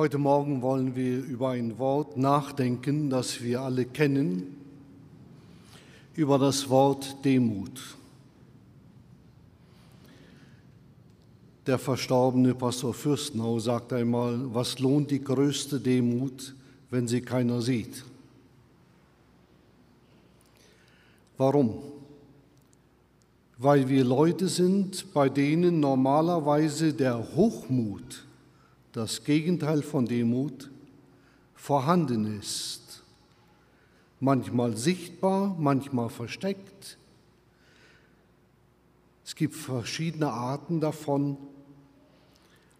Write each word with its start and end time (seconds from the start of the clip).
Heute 0.00 0.16
Morgen 0.16 0.62
wollen 0.62 0.96
wir 0.96 1.18
über 1.22 1.50
ein 1.50 1.78
Wort 1.78 2.16
nachdenken, 2.16 3.10
das 3.10 3.42
wir 3.42 3.60
alle 3.60 3.84
kennen, 3.84 4.56
über 6.14 6.38
das 6.38 6.70
Wort 6.70 7.22
Demut. 7.22 7.98
Der 11.66 11.78
verstorbene 11.78 12.54
Pastor 12.54 12.94
Fürstenau 12.94 13.58
sagt 13.58 13.92
einmal, 13.92 14.40
was 14.54 14.78
lohnt 14.78 15.10
die 15.10 15.22
größte 15.22 15.78
Demut, 15.78 16.54
wenn 16.88 17.06
sie 17.06 17.20
keiner 17.20 17.60
sieht? 17.60 18.02
Warum? 21.36 21.74
Weil 23.58 23.86
wir 23.86 24.04
Leute 24.04 24.48
sind, 24.48 25.12
bei 25.12 25.28
denen 25.28 25.78
normalerweise 25.78 26.94
der 26.94 27.18
Hochmut, 27.36 28.24
das 28.92 29.24
Gegenteil 29.24 29.82
von 29.82 30.06
Demut, 30.06 30.70
vorhanden 31.54 32.38
ist. 32.38 33.02
Manchmal 34.18 34.76
sichtbar, 34.76 35.56
manchmal 35.58 36.08
versteckt. 36.08 36.98
Es 39.24 39.34
gibt 39.34 39.54
verschiedene 39.54 40.32
Arten 40.32 40.80
davon. 40.80 41.36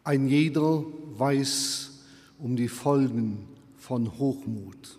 Ein 0.02 0.28
jeder 0.28 0.84
weiß 1.16 1.90
um 2.38 2.56
die 2.56 2.68
Folgen 2.68 3.46
von 3.78 4.18
Hochmut. 4.18 4.98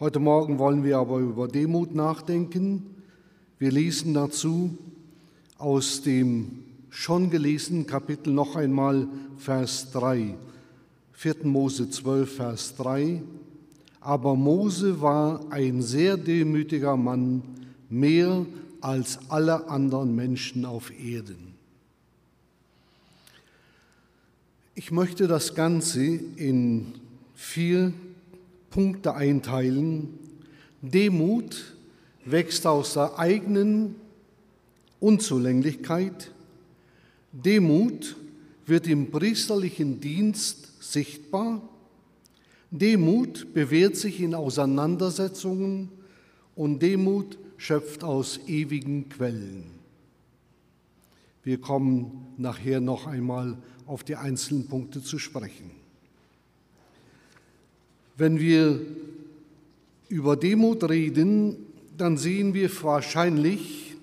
Heute 0.00 0.18
Morgen 0.18 0.58
wollen 0.58 0.84
wir 0.84 0.98
aber 0.98 1.18
über 1.18 1.48
Demut 1.48 1.94
nachdenken. 1.94 3.02
Wir 3.58 3.70
lesen 3.70 4.14
dazu 4.14 4.76
aus 5.58 6.02
dem 6.02 6.67
schon 6.98 7.30
gelesenen 7.30 7.86
Kapitel 7.86 8.32
noch 8.32 8.56
einmal 8.56 9.06
Vers 9.38 9.92
3, 9.92 10.34
4. 11.12 11.36
Mose 11.44 11.88
12, 11.88 12.36
Vers 12.36 12.74
3. 12.74 13.22
Aber 14.00 14.34
Mose 14.34 15.00
war 15.00 15.40
ein 15.50 15.80
sehr 15.80 16.16
demütiger 16.16 16.96
Mann, 16.96 17.42
mehr 17.88 18.44
als 18.80 19.20
alle 19.28 19.68
anderen 19.68 20.16
Menschen 20.16 20.64
auf 20.64 20.90
Erden. 20.90 21.54
Ich 24.74 24.90
möchte 24.90 25.28
das 25.28 25.54
Ganze 25.54 26.04
in 26.04 26.94
vier 27.36 27.92
Punkte 28.70 29.14
einteilen. 29.14 30.18
Demut 30.82 31.76
wächst 32.24 32.66
aus 32.66 32.94
der 32.94 33.20
eigenen 33.20 33.94
Unzulänglichkeit. 34.98 36.32
Demut 37.44 38.16
wird 38.66 38.86
im 38.88 39.10
priesterlichen 39.10 40.00
Dienst 40.00 40.82
sichtbar. 40.82 41.62
Demut 42.70 43.54
bewährt 43.54 43.96
sich 43.96 44.20
in 44.20 44.34
Auseinandersetzungen 44.34 45.88
und 46.56 46.82
Demut 46.82 47.38
schöpft 47.56 48.02
aus 48.02 48.40
ewigen 48.46 49.08
Quellen. 49.08 49.64
Wir 51.44 51.58
kommen 51.58 52.26
nachher 52.36 52.80
noch 52.80 53.06
einmal 53.06 53.56
auf 53.86 54.02
die 54.02 54.16
einzelnen 54.16 54.66
Punkte 54.66 55.02
zu 55.02 55.18
sprechen. 55.18 55.70
Wenn 58.16 58.40
wir 58.40 58.80
über 60.08 60.36
Demut 60.36 60.88
reden, 60.88 61.56
dann 61.96 62.16
sehen 62.16 62.52
wir 62.52 62.70
wahrscheinlich 62.82 63.96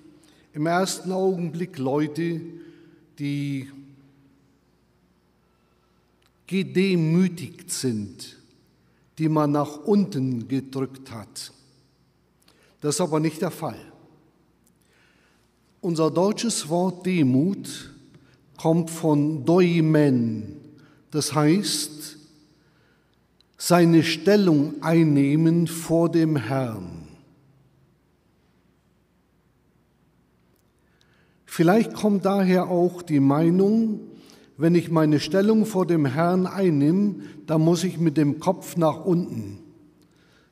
im 0.54 0.66
ersten 0.66 1.12
Augenblick 1.12 1.78
Leute, 1.78 2.40
die 3.18 3.70
gedemütigt 6.46 7.70
sind, 7.70 8.36
die 9.18 9.28
man 9.28 9.52
nach 9.52 9.78
unten 9.84 10.46
gedrückt 10.48 11.10
hat. 11.10 11.52
Das 12.80 12.96
ist 12.96 13.00
aber 13.00 13.20
nicht 13.20 13.40
der 13.42 13.50
Fall. 13.50 13.80
Unser 15.80 16.10
deutsches 16.10 16.68
Wort 16.68 17.06
Demut 17.06 17.92
kommt 18.56 18.90
von 18.90 19.44
Doimen, 19.44 20.56
das 21.10 21.34
heißt 21.34 22.16
seine 23.58 24.02
Stellung 24.02 24.82
einnehmen 24.82 25.66
vor 25.66 26.10
dem 26.10 26.36
Herrn. 26.36 27.05
Vielleicht 31.56 31.94
kommt 31.94 32.26
daher 32.26 32.68
auch 32.68 33.00
die 33.00 33.18
Meinung, 33.18 34.00
wenn 34.58 34.74
ich 34.74 34.90
meine 34.90 35.20
Stellung 35.20 35.64
vor 35.64 35.86
dem 35.86 36.04
Herrn 36.04 36.46
einnehme, 36.46 37.14
dann 37.46 37.62
muss 37.62 37.82
ich 37.82 37.96
mit 37.96 38.18
dem 38.18 38.40
Kopf 38.40 38.76
nach 38.76 39.06
unten 39.06 39.60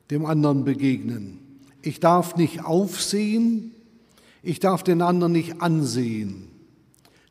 dem 0.09 0.25
anderen 0.25 0.63
begegnen. 0.63 1.37
Ich 1.83 1.99
darf 1.99 2.37
nicht 2.37 2.65
aufsehen, 2.65 3.71
ich 4.41 4.59
darf 4.59 4.81
den 4.81 5.03
anderen 5.03 5.33
nicht 5.33 5.61
ansehen. 5.61 6.47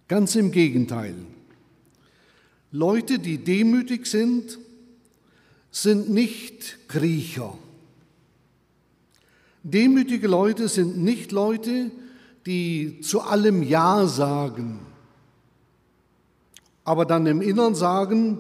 Ganz 0.07 0.37
im 0.37 0.53
Gegenteil. 0.53 1.17
Leute, 2.71 3.19
die 3.19 3.39
demütig 3.39 4.07
sind, 4.07 4.61
sind 5.73 6.11
nicht 6.11 6.79
Kriecher. 6.87 7.59
Demütige 9.65 10.29
Leute 10.29 10.69
sind 10.69 10.97
nicht 10.97 11.33
Leute, 11.33 11.91
die 11.91 12.04
zu 13.03 13.21
allem 13.21 13.63
Ja 13.63 14.07
sagen, 14.07 14.81
aber 16.85 17.05
dann 17.07 17.27
im 17.27 17.41
Innern 17.41 17.75
sagen, 17.75 18.39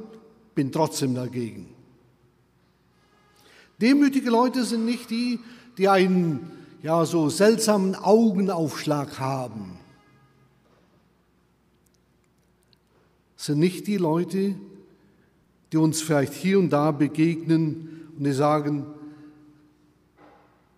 bin 0.54 0.70
trotzdem 0.70 1.14
dagegen. 1.14 1.68
Demütige 3.80 4.30
Leute 4.30 4.64
sind 4.64 4.84
nicht 4.84 5.10
die, 5.10 5.40
die 5.78 5.88
einen 5.88 6.50
ja 6.82 7.04
so 7.06 7.30
seltsamen 7.30 7.94
Augenaufschlag 7.94 9.18
haben 9.18 9.78
sind 13.44 13.58
nicht 13.58 13.86
die 13.86 13.98
Leute, 13.98 14.54
die 15.70 15.76
uns 15.76 16.00
vielleicht 16.00 16.32
hier 16.32 16.58
und 16.58 16.70
da 16.70 16.92
begegnen 16.92 18.10
und 18.16 18.24
die 18.24 18.32
sagen, 18.32 18.86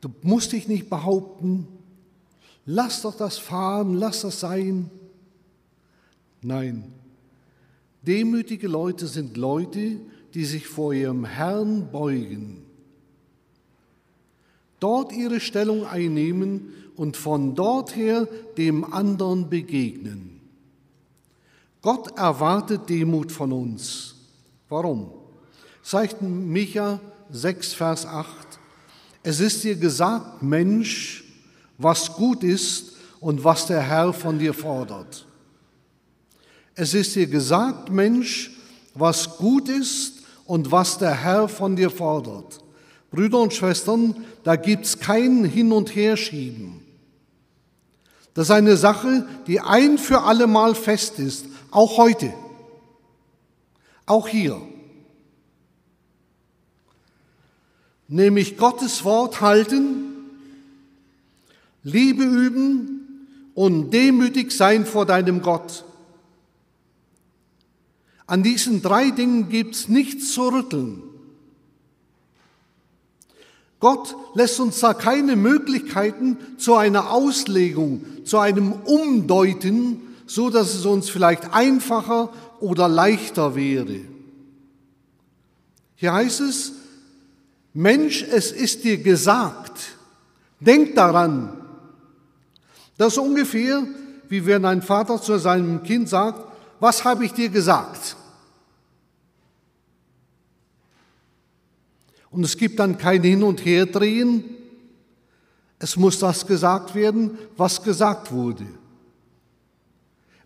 du 0.00 0.10
musst 0.22 0.53
dich 0.53 0.66
nicht 0.66 0.91
behaupten, 0.91 1.69
lass 2.66 3.03
doch 3.03 3.16
das 3.16 3.38
fahren, 3.38 3.94
lass 3.94 4.22
das 4.22 4.41
sein. 4.41 4.91
Nein, 6.43 6.93
demütige 8.03 8.69
Leute 8.69 9.06
sind 9.06 9.37
Leute, 9.37 10.00
die 10.34 10.44
sich 10.44 10.66
vor 10.66 10.93
ihrem 10.93 11.25
Herrn 11.25 11.91
beugen, 11.91 12.62
dort 14.81 15.12
ihre 15.12 15.41
Stellung 15.41 15.87
einnehmen 15.87 16.72
und 16.97 17.16
von 17.16 17.54
dort 17.54 17.97
her 17.97 18.28
dem 18.59 18.84
anderen 18.93 19.48
begegnen. 19.48 20.41
Gott 21.83 22.19
erwartet 22.19 22.88
Demut 22.88 23.31
von 23.31 23.53
uns. 23.53 24.16
Warum? 24.69 25.12
Zeigt 25.83 26.21
Micha 26.21 27.00
6, 27.31 27.75
Vers 27.75 28.06
8. 28.06 28.27
Es 29.22 29.41
ist 29.41 29.62
dir 29.62 29.77
gesagt, 29.77 30.43
Mensch, 30.43 31.25
was 31.78 32.12
gut 32.14 32.42
ist 32.42 32.92
und 33.20 33.44
was 33.44 33.66
der 33.66 33.81
Herr 33.81 34.12
von 34.12 34.38
dir 34.38 34.54
fordert. 34.54 35.26
Es 36.75 36.94
ist 36.94 37.14
dir 37.14 37.26
gesagt, 37.26 37.91
Mensch, 37.91 38.50
was 38.94 39.38
gut 39.38 39.69
ist 39.69 40.22
und 40.44 40.70
was 40.70 40.98
der 40.98 41.15
Herr 41.15 41.48
von 41.48 41.76
dir 41.76 41.91
fordert. 41.91 42.60
Brüder 43.10 43.41
und 43.41 43.54
Schwestern, 43.54 44.25
da 44.44 44.56
gibt 44.56 44.84
es 44.84 44.98
kein 44.98 45.44
Hin- 45.44 45.72
und 45.72 45.94
Herschieben. 45.94 46.82
Das 48.34 48.48
ist 48.48 48.50
eine 48.50 48.76
Sache, 48.76 49.26
die 49.47 49.60
ein 49.60 49.97
für 49.97 50.22
alle 50.22 50.47
Mal 50.47 50.75
fest 50.75 51.19
ist. 51.19 51.47
Auch 51.70 51.97
heute. 51.97 52.34
Auch 54.04 54.28
hier. 54.28 54.60
Nämlich 58.09 58.59
Gottes 58.59 59.04
Wort 59.04 59.41
halten, 59.41 60.05
Liebe 61.86 62.24
üben 62.24 63.50
und 63.54 63.92
demütig 63.92 64.53
sein 64.53 64.84
vor 64.84 65.06
deinem 65.06 65.41
Gott. 65.41 65.84
An 68.27 68.42
diesen 68.42 68.83
drei 68.83 69.10
Dingen 69.10 69.48
gibt 69.48 69.74
es 69.77 69.88
nichts 69.88 70.33
zu 70.33 70.48
rütteln. 70.48 71.03
Gott 73.78 74.16
lässt 74.34 74.59
uns 74.59 74.80
da 74.80 74.94
keine 74.94 75.36
Möglichkeiten 75.36 76.38
zu 76.59 76.74
einer 76.74 77.12
Auslegung, 77.12 78.04
zu 78.24 78.38
einem 78.38 78.72
Umdeuten 78.72 80.00
so 80.27 80.50
dass 80.50 80.74
es 80.74 80.84
uns 80.84 81.09
vielleicht 81.09 81.54
einfacher 81.54 82.33
oder 82.60 82.88
leichter 82.88 83.54
wäre. 83.54 84.00
Hier 85.94 86.12
heißt 86.12 86.41
es, 86.41 86.72
Mensch, 87.72 88.22
es 88.22 88.53
ist 88.53 88.84
dir 88.84 88.98
gesagt, 88.98 89.97
denk 90.60 90.94
daran. 90.94 91.55
Das 92.97 93.13
ist 93.13 93.19
ungefähr, 93.19 93.87
wie 94.28 94.45
wenn 94.47 94.65
ein 94.65 94.83
Vater 94.83 95.21
zu 95.21 95.39
seinem 95.39 95.83
Kind 95.83 96.09
sagt, 96.09 96.53
was 96.81 97.04
habe 97.04 97.25
ich 97.25 97.33
dir 97.33 97.48
gesagt? 97.48 98.16
Und 102.31 102.45
es 102.45 102.57
gibt 102.57 102.78
dann 102.78 102.98
kein 102.98 103.22
Hin 103.22 103.43
und 103.43 103.65
Herdrehen. 103.65 104.45
Es 105.78 105.97
muss 105.97 106.19
das 106.19 106.47
gesagt 106.47 106.95
werden, 106.95 107.39
was 107.57 107.83
gesagt 107.83 108.33
wurde. 108.33 108.66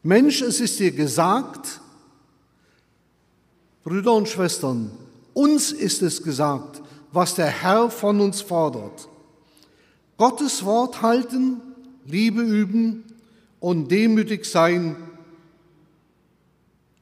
Mensch, 0.03 0.41
es 0.41 0.61
ist 0.61 0.79
dir 0.79 0.93
gesagt, 0.93 1.81
Brüder 3.83 4.13
und 4.13 4.29
Schwestern, 4.29 4.91
uns 5.35 5.73
ist 5.73 6.03
es 6.03 6.23
gesagt, 6.23 6.81
was 7.13 7.35
der 7.35 7.49
Herr 7.49 7.91
von 7.91 8.21
uns 8.21 8.41
fordert. 8.41 9.09
Gottes 10.17 10.65
Wort 10.65 11.03
halten, 11.03 11.61
Liebe 12.07 12.43
üben 12.43 13.05
und 13.61 13.91
demütig 13.91 14.45
sein 14.45 14.97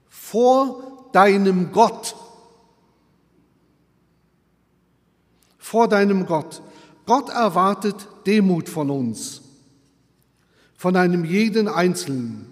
vor 0.08 1.08
deinem 1.12 1.72
Gott. 1.72 2.14
Vor 5.58 5.88
deinem 5.88 6.26
Gott. 6.26 6.62
Gott 7.06 7.30
erwartet 7.30 8.06
Demut 8.26 8.68
von 8.68 8.90
uns, 8.90 9.40
von 10.76 10.96
einem 10.96 11.24
jeden 11.24 11.68
Einzelnen. 11.68 12.46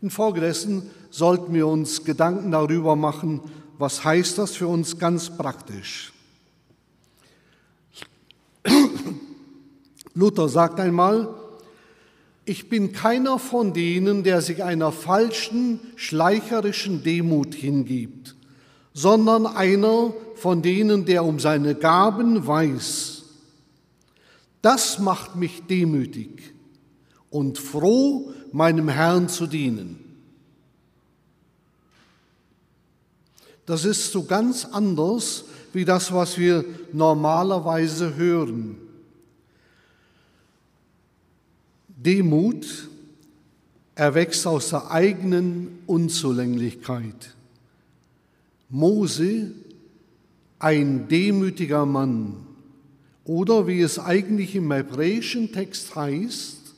Infolgedessen 0.00 0.90
sollten 1.10 1.52
wir 1.52 1.66
uns 1.66 2.04
Gedanken 2.04 2.50
darüber 2.50 2.96
machen, 2.96 3.42
was 3.76 4.04
heißt 4.04 4.38
das 4.38 4.52
für 4.52 4.66
uns 4.66 4.98
ganz 4.98 5.28
praktisch. 5.36 6.12
Luther 10.14 10.48
sagt 10.48 10.80
einmal, 10.80 11.28
ich 12.48 12.70
bin 12.70 12.92
keiner 12.92 13.38
von 13.38 13.74
denen, 13.74 14.24
der 14.24 14.40
sich 14.40 14.64
einer 14.64 14.90
falschen, 14.90 15.80
schleicherischen 15.96 17.02
Demut 17.02 17.54
hingibt, 17.54 18.36
sondern 18.94 19.46
einer 19.46 20.14
von 20.34 20.62
denen, 20.62 21.04
der 21.04 21.24
um 21.24 21.40
seine 21.40 21.74
Gaben 21.74 22.46
weiß. 22.46 23.24
Das 24.62 24.98
macht 24.98 25.36
mich 25.36 25.64
demütig 25.68 26.54
und 27.28 27.58
froh, 27.58 28.32
meinem 28.50 28.88
Herrn 28.88 29.28
zu 29.28 29.46
dienen. 29.46 29.98
Das 33.66 33.84
ist 33.84 34.10
so 34.10 34.24
ganz 34.24 34.64
anders 34.64 35.44
wie 35.74 35.84
das, 35.84 36.14
was 36.14 36.38
wir 36.38 36.64
normalerweise 36.94 38.16
hören. 38.16 38.87
Demut 42.00 42.88
erwächst 43.96 44.46
aus 44.46 44.70
der 44.70 44.92
eigenen 44.92 45.80
Unzulänglichkeit. 45.86 47.34
Mose, 48.68 49.50
ein 50.60 51.08
demütiger 51.08 51.84
Mann, 51.84 52.36
oder 53.24 53.66
wie 53.66 53.80
es 53.80 53.98
eigentlich 53.98 54.54
im 54.54 54.70
hebräischen 54.70 55.50
Text 55.50 55.96
heißt, 55.96 56.74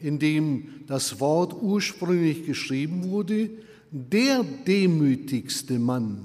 in 0.00 0.18
dem 0.18 0.68
das 0.86 1.20
Wort 1.20 1.54
ursprünglich 1.60 2.46
geschrieben 2.46 3.10
wurde, 3.10 3.50
der 3.90 4.42
demütigste 4.66 5.78
Mann 5.78 6.24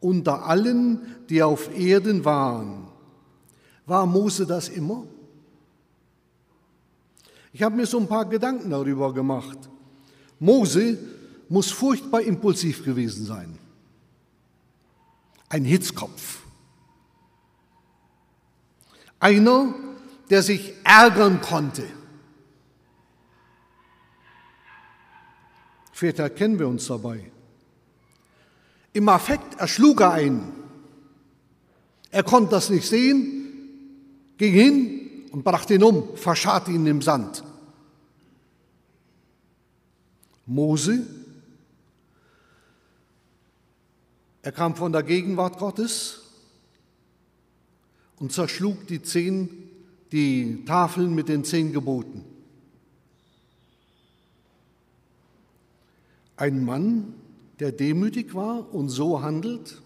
unter 0.00 0.44
allen, 0.44 0.98
die 1.30 1.42
auf 1.42 1.70
Erden 1.78 2.24
waren. 2.24 2.88
War 3.86 4.04
Mose 4.06 4.44
das 4.44 4.68
immer? 4.68 5.04
Ich 7.54 7.62
habe 7.62 7.76
mir 7.76 7.86
so 7.86 8.00
ein 8.00 8.08
paar 8.08 8.24
Gedanken 8.24 8.68
darüber 8.70 9.14
gemacht. 9.14 9.56
Mose 10.40 10.98
muss 11.48 11.70
furchtbar 11.70 12.22
impulsiv 12.22 12.84
gewesen 12.84 13.24
sein. 13.24 13.56
Ein 15.48 15.64
Hitzkopf. 15.64 16.40
Einer, 19.20 19.72
der 20.30 20.42
sich 20.42 20.74
ärgern 20.82 21.40
konnte. 21.40 21.84
Vielleicht 25.92 26.18
erkennen 26.18 26.58
wir 26.58 26.66
uns 26.66 26.88
dabei. 26.88 27.30
Im 28.92 29.08
Affekt 29.08 29.60
erschlug 29.60 30.00
er 30.00 30.10
einen. 30.10 30.52
Er 32.10 32.24
konnte 32.24 32.50
das 32.50 32.68
nicht 32.68 32.88
sehen, 32.88 34.34
ging 34.38 34.52
hin, 34.52 34.93
und 35.34 35.42
brachte 35.42 35.74
ihn 35.74 35.82
um, 35.82 36.16
verscharrte 36.16 36.70
ihn 36.70 36.86
im 36.86 37.02
Sand. 37.02 37.42
Mose, 40.46 41.04
er 44.42 44.52
kam 44.52 44.76
von 44.76 44.92
der 44.92 45.02
Gegenwart 45.02 45.58
Gottes 45.58 46.20
und 48.20 48.30
zerschlug 48.30 48.86
die 48.86 49.02
zehn, 49.02 49.48
die 50.12 50.64
Tafeln 50.66 51.12
mit 51.16 51.28
den 51.28 51.42
zehn 51.42 51.72
Geboten. 51.72 52.24
Ein 56.36 56.64
Mann, 56.64 57.12
der 57.58 57.72
demütig 57.72 58.36
war 58.36 58.72
und 58.72 58.88
so 58.88 59.20
handelt. 59.20 59.82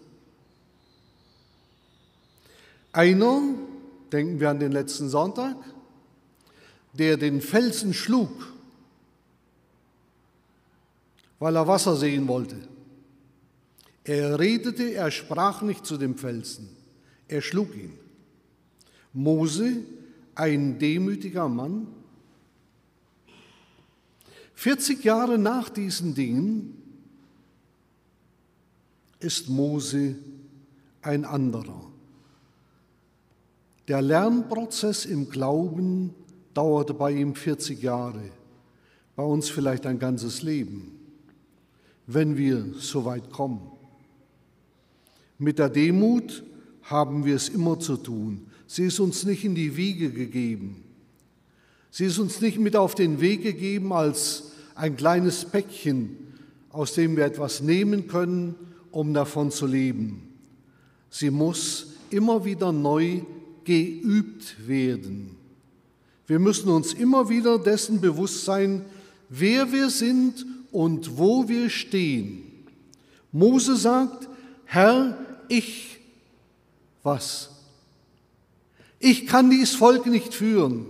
Einer, 2.91 3.41
Denken 4.11 4.39
wir 4.39 4.49
an 4.49 4.59
den 4.59 4.71
letzten 4.71 5.09
Sonntag, 5.09 5.55
der 6.93 7.17
den 7.17 7.41
Felsen 7.41 7.93
schlug, 7.93 8.31
weil 11.37 11.55
er 11.55 11.67
Wasser 11.67 11.95
sehen 11.95 12.27
wollte. 12.27 12.57
Er 14.03 14.39
redete, 14.39 14.93
er 14.93 15.11
sprach 15.11 15.61
nicht 15.61 15.85
zu 15.85 15.97
dem 15.97 16.17
Felsen, 16.17 16.69
er 17.27 17.41
schlug 17.41 17.75
ihn. 17.75 17.93
Mose, 19.13 19.83
ein 20.35 20.79
demütiger 20.79 21.47
Mann, 21.47 21.87
40 24.59 25.05
Jahre 25.05 25.37
nach 25.37 25.69
diesen 25.69 26.15
Dingen 26.15 26.75
ist 29.19 29.47
Mose 29.47 30.15
ein 31.01 31.23
anderer. 31.23 31.89
Der 33.89 34.03
Lernprozess 34.03 35.05
im 35.05 35.29
Glauben 35.29 36.13
dauerte 36.53 36.93
bei 36.93 37.11
ihm 37.11 37.33
40 37.33 37.81
Jahre, 37.81 38.21
bei 39.15 39.23
uns 39.23 39.49
vielleicht 39.49 39.87
ein 39.87 39.97
ganzes 39.97 40.43
Leben, 40.43 40.91
wenn 42.05 42.37
wir 42.37 42.67
so 42.77 43.03
weit 43.05 43.31
kommen. 43.31 43.61
Mit 45.39 45.57
der 45.57 45.69
Demut 45.69 46.43
haben 46.83 47.25
wir 47.25 47.35
es 47.35 47.49
immer 47.49 47.79
zu 47.79 47.97
tun. 47.97 48.45
Sie 48.67 48.83
ist 48.83 48.99
uns 48.99 49.25
nicht 49.25 49.43
in 49.43 49.55
die 49.55 49.75
Wiege 49.75 50.11
gegeben. 50.11 50.83
Sie 51.89 52.05
ist 52.05 52.19
uns 52.19 52.41
nicht 52.41 52.59
mit 52.59 52.75
auf 52.75 52.93
den 52.93 53.21
Weg 53.21 53.41
gegeben 53.41 53.91
als 53.91 54.51
ein 54.75 54.97
kleines 54.97 55.45
Päckchen, 55.45 56.15
aus 56.69 56.93
dem 56.93 57.17
wir 57.17 57.25
etwas 57.25 57.61
nehmen 57.61 58.07
können, 58.07 58.53
um 58.91 59.15
davon 59.15 59.49
zu 59.49 59.65
leben. 59.65 60.29
Sie 61.09 61.31
muss 61.31 61.87
immer 62.11 62.45
wieder 62.45 62.71
neu 62.71 63.21
geübt 63.69 64.67
werden. 64.67 65.35
Wir 66.25 66.39
müssen 66.39 66.69
uns 66.69 66.91
immer 66.93 67.29
wieder 67.29 67.59
dessen 67.59 68.01
bewusst 68.01 68.43
sein, 68.43 68.83
wer 69.29 69.71
wir 69.71 69.91
sind 69.91 70.43
und 70.71 71.19
wo 71.19 71.47
wir 71.47 71.69
stehen. 71.69 72.65
Mose 73.31 73.75
sagt, 73.75 74.27
Herr, 74.65 75.19
ich, 75.49 75.99
was? 77.03 77.51
Ich 78.97 79.27
kann 79.27 79.51
dies 79.51 79.75
Volk 79.75 80.07
nicht 80.07 80.33
führen. 80.33 80.87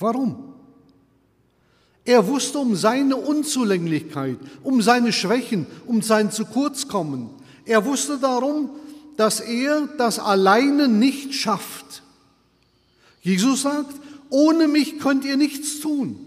Warum? 0.00 0.54
Er 2.04 2.26
wusste 2.26 2.58
um 2.58 2.74
seine 2.74 3.14
Unzulänglichkeit, 3.14 4.38
um 4.64 4.82
seine 4.82 5.12
Schwächen, 5.12 5.66
um 5.86 6.02
sein 6.02 6.32
Zukurzkommen. 6.32 7.30
Er 7.64 7.84
wusste 7.84 8.18
darum, 8.18 8.70
dass 9.18 9.40
er 9.40 9.88
das 9.98 10.20
alleine 10.20 10.86
nicht 10.86 11.34
schafft. 11.34 12.04
Jesus 13.20 13.62
sagt, 13.62 13.96
ohne 14.30 14.68
mich 14.68 15.00
könnt 15.00 15.24
ihr 15.24 15.36
nichts 15.36 15.80
tun. 15.80 16.20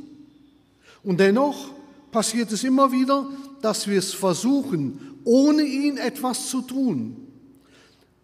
Und 1.02 1.22
dennoch 1.22 1.72
passiert 2.12 2.52
es 2.52 2.66
immer 2.66 2.92
wieder, 2.92 3.30
dass 3.62 3.88
wir 3.88 3.98
es 3.98 4.14
versuchen, 4.14 5.00
ohne 5.24 5.64
ihn 5.64 5.96
etwas 5.96 6.50
zu 6.50 6.62
tun. 6.64 7.16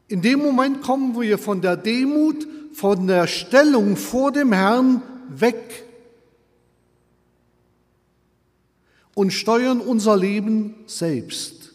In 0.09 0.21
dem 0.21 0.39
Moment 0.39 0.81
kommen 0.81 1.17
wir 1.17 1.37
von 1.37 1.61
der 1.61 1.77
Demut, 1.77 2.45
von 2.73 3.07
der 3.07 3.27
Stellung 3.27 3.95
vor 3.95 4.33
dem 4.33 4.51
Herrn 4.51 5.01
weg 5.29 5.85
und 9.13 9.31
steuern 9.31 9.79
unser 9.79 10.17
Leben 10.17 10.75
selbst. 10.87 11.71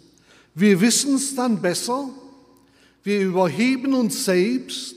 Wir 0.55 0.83
wissen 0.83 1.15
es 1.15 1.35
dann 1.35 1.63
besser, 1.63 2.11
wir 3.03 3.21
überheben 3.21 3.95
uns 3.95 4.25
selbst, 4.25 4.95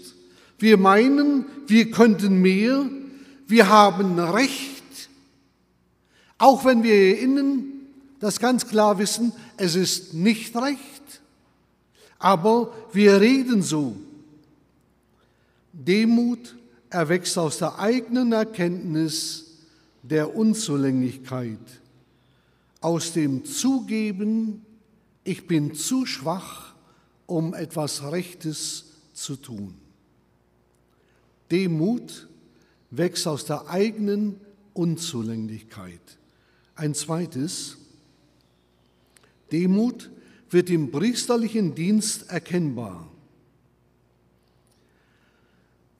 wir 0.60 0.78
meinen, 0.78 1.46
wir 1.68 1.92
könnten 1.92 2.42
mehr, 2.42 2.90
wir 3.48 3.70
haben 3.70 4.20
Recht, 4.20 4.84
auch 6.38 6.66
wenn 6.66 6.84
wir 6.84 7.20
innen 7.20 7.72
das 8.20 8.40
ganz 8.40 8.68
klar 8.68 8.98
wissen, 8.98 9.32
es 9.58 9.76
ist 9.76 10.14
nicht 10.14 10.56
recht. 10.56 10.80
Aber 12.18 12.74
wir 12.92 13.22
reden 13.22 13.62
so. 13.62 13.96
Demut 15.74 16.56
erwächst 16.90 17.38
aus 17.38 17.58
der 17.58 17.78
eigenen 17.78 18.32
Erkenntnis 18.32 19.46
der 20.02 20.36
Unzulänglichkeit, 20.36 21.60
aus 22.80 23.14
dem 23.14 23.44
Zugeben, 23.46 24.66
ich 25.24 25.48
bin 25.48 25.74
zu 25.76 26.06
schwach, 26.06 26.65
um 27.28 27.54
etwas 27.54 28.04
Rechtes 28.12 28.86
zu 29.14 29.36
tun. 29.36 29.76
Demut 31.52 32.28
wächst 32.92 33.28
aus 33.28 33.46
der 33.46 33.70
eigenen 33.70 34.40
Unzulänglichkeit. 34.74 36.02
Ein 36.76 36.94
zweites, 36.94 37.78
Demut 39.52 40.10
wird 40.50 40.70
im 40.70 40.92
priesterlichen 40.92 41.76
Dienst 41.76 42.30
erkennbar. 42.30 43.10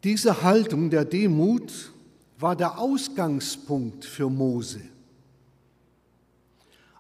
Diese 0.04 0.44
Haltung 0.44 0.90
der 0.90 1.06
Demut 1.06 1.92
war 2.38 2.56
der 2.56 2.78
Ausgangspunkt 2.78 4.06
für 4.06 4.30
Mose. 4.30 4.82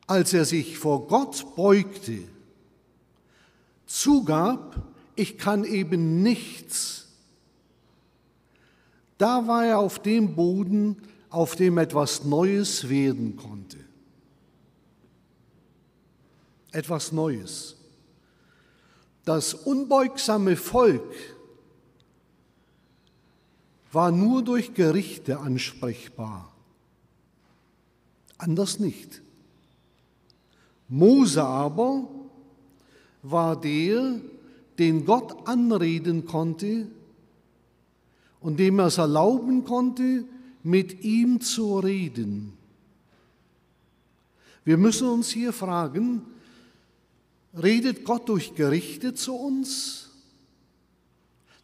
Als 0.07 0.33
er 0.33 0.45
sich 0.45 0.77
vor 0.77 1.07
Gott 1.07 1.55
beugte, 1.55 2.19
zugab, 3.85 4.81
ich 5.15 5.37
kann 5.37 5.63
eben 5.63 6.21
nichts, 6.21 7.07
da 9.17 9.47
war 9.47 9.65
er 9.65 9.79
auf 9.79 9.99
dem 9.99 10.35
Boden, 10.35 10.97
auf 11.29 11.55
dem 11.55 11.77
etwas 11.77 12.23
Neues 12.23 12.89
werden 12.89 13.37
konnte. 13.37 13.77
Etwas 16.71 17.11
Neues. 17.11 17.75
Das 19.23 19.53
unbeugsame 19.53 20.55
Volk 20.55 21.13
war 23.91 24.11
nur 24.11 24.43
durch 24.43 24.73
Gerichte 24.73 25.39
ansprechbar, 25.39 26.53
anders 28.37 28.79
nicht. 28.79 29.21
Mose 30.89 31.43
aber 31.43 32.07
war 33.29 33.59
der, 33.59 34.19
den 34.77 35.05
Gott 35.05 35.47
anreden 35.47 36.25
konnte 36.25 36.87
und 38.39 38.59
dem 38.59 38.79
er 38.79 38.87
es 38.87 38.97
erlauben 38.97 39.63
konnte, 39.63 40.25
mit 40.63 41.03
ihm 41.03 41.41
zu 41.41 41.79
reden. 41.79 42.53
Wir 44.63 44.77
müssen 44.77 45.07
uns 45.07 45.29
hier 45.29 45.53
fragen, 45.53 46.23
redet 47.61 48.03
Gott 48.03 48.27
durch 48.29 48.55
Gerichte 48.55 49.13
zu 49.13 49.35
uns? 49.35 50.09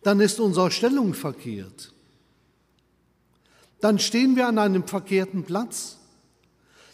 Dann 0.04 0.20
ist 0.20 0.40
unsere 0.40 0.72
Stellung 0.72 1.14
verkehrt 1.14 1.94
dann 3.82 3.98
stehen 4.00 4.36
wir 4.36 4.48
an 4.48 4.60
einem 4.60 4.88
verkehrten 4.88 5.44
Platz. 5.44 5.98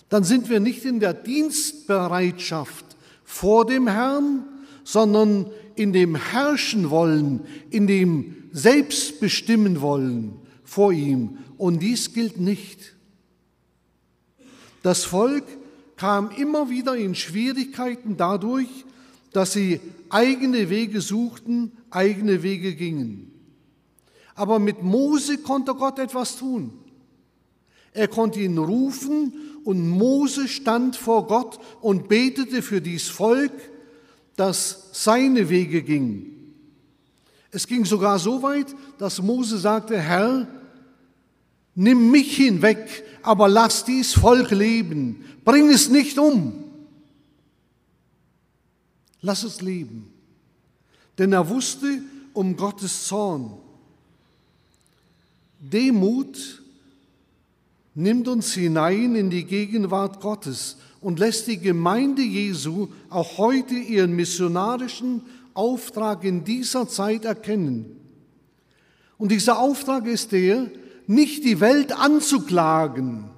Dann 0.09 0.23
sind 0.23 0.49
wir 0.49 0.61
nicht 0.61 0.85
in 0.85 1.01
der 1.01 1.13
Dienstbereitschaft 1.13 2.85
vor 3.25 3.65
dem 3.65 3.87
Herrn, 3.87 4.45
sondern 4.87 5.47
in 5.75 5.91
dem 5.91 6.15
Herrschen 6.15 6.89
wollen, 6.89 7.41
in 7.71 7.87
dem 7.87 8.35
Selbstbestimmen 8.53 9.81
wollen 9.81 10.39
vor 10.63 10.93
ihm. 10.93 11.39
Und 11.57 11.79
dies 11.79 12.13
gilt 12.13 12.39
nicht. 12.39 12.95
Das 14.83 15.03
Volk 15.03 15.43
kam 15.97 16.31
immer 16.31 16.69
wieder 16.69 16.95
in 16.95 17.15
Schwierigkeiten 17.15 18.15
dadurch, 18.15 18.69
dass 19.33 19.51
sie 19.51 19.81
eigene 20.07 20.69
Wege 20.69 21.01
suchten, 21.01 21.73
eigene 21.89 22.41
Wege 22.41 22.73
gingen. 22.73 23.29
Aber 24.35 24.57
mit 24.57 24.83
Mose 24.83 25.39
konnte 25.39 25.75
Gott 25.75 25.99
etwas 25.99 26.37
tun. 26.37 26.71
Er 27.91 28.07
konnte 28.07 28.39
ihn 28.39 28.57
rufen 28.57 29.33
und 29.65 29.89
Mose 29.89 30.47
stand 30.47 30.95
vor 30.95 31.27
Gott 31.27 31.59
und 31.81 32.07
betete 32.07 32.61
für 32.61 32.79
dies 32.79 33.09
Volk, 33.09 33.51
das 34.37 34.89
seine 34.93 35.49
Wege 35.49 35.81
ging. 35.81 36.31
Es 37.51 37.67
ging 37.67 37.83
sogar 37.83 38.19
so 38.19 38.41
weit, 38.43 38.67
dass 38.97 39.21
Mose 39.21 39.57
sagte, 39.57 39.99
Herr, 39.99 40.47
nimm 41.75 42.11
mich 42.11 42.37
hinweg, 42.37 43.03
aber 43.23 43.49
lass 43.49 43.83
dies 43.83 44.13
Volk 44.13 44.51
leben, 44.51 45.25
bring 45.43 45.69
es 45.69 45.89
nicht 45.89 46.17
um. 46.17 46.63
Lass 49.21 49.43
es 49.43 49.61
leben. 49.61 50.13
Denn 51.17 51.33
er 51.33 51.49
wusste 51.49 52.01
um 52.33 52.55
Gottes 52.55 53.07
Zorn. 53.07 53.57
Demut 55.59 56.61
nimmt 57.95 58.27
uns 58.27 58.53
hinein 58.53 59.15
in 59.15 59.31
die 59.31 59.45
Gegenwart 59.45 60.21
Gottes 60.21 60.77
und 61.01 61.19
lässt 61.19 61.47
die 61.47 61.59
Gemeinde 61.59 62.21
Jesu 62.21 62.87
auch 63.09 63.37
heute 63.37 63.75
ihren 63.75 64.15
missionarischen 64.15 65.21
Auftrag 65.53 66.23
in 66.23 66.43
dieser 66.43 66.87
Zeit 66.87 67.25
erkennen. 67.25 67.99
Und 69.17 69.31
dieser 69.31 69.59
Auftrag 69.59 70.05
ist 70.05 70.31
der, 70.31 70.69
nicht 71.07 71.43
die 71.43 71.59
Welt 71.59 71.97
anzuklagen, 71.97 73.29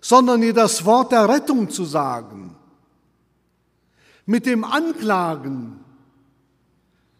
sondern 0.00 0.42
ihr 0.42 0.54
das 0.54 0.84
Wort 0.84 1.12
der 1.12 1.28
Rettung 1.28 1.68
zu 1.70 1.84
sagen. 1.84 2.56
Mit 4.24 4.46
dem 4.46 4.64
Anklagen 4.64 5.80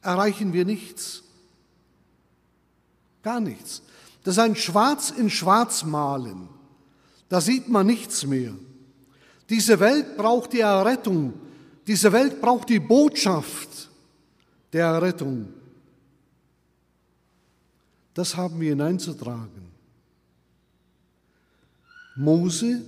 erreichen 0.01 0.53
wir 0.53 0.65
nichts. 0.65 1.23
Gar 3.23 3.41
nichts. 3.41 3.83
Das 4.25 4.35
ist 4.37 4.39
ein 4.39 4.57
Schwarz 4.57 5.11
in 5.11 5.29
Schwarz 5.29 5.85
malen. 5.85 6.49
Da 7.29 7.41
sieht 7.41 7.69
man 7.69 7.87
nichts 7.87 8.27
mehr. 8.27 8.55
Diese 9.51 9.81
Welt 9.81 10.17
braucht 10.17 10.53
die 10.53 10.61
Errettung. 10.61 11.35
Diese 11.87 12.13
Welt 12.13 12.41
braucht 12.41 12.69
die 12.69 12.79
Botschaft 12.79 13.91
der 14.73 14.87
Errettung. 14.87 15.49
Das 18.15 18.37
haben 18.37 18.61
wir 18.61 18.71
hineinzutragen. 18.71 19.71
Mose, 22.15 22.83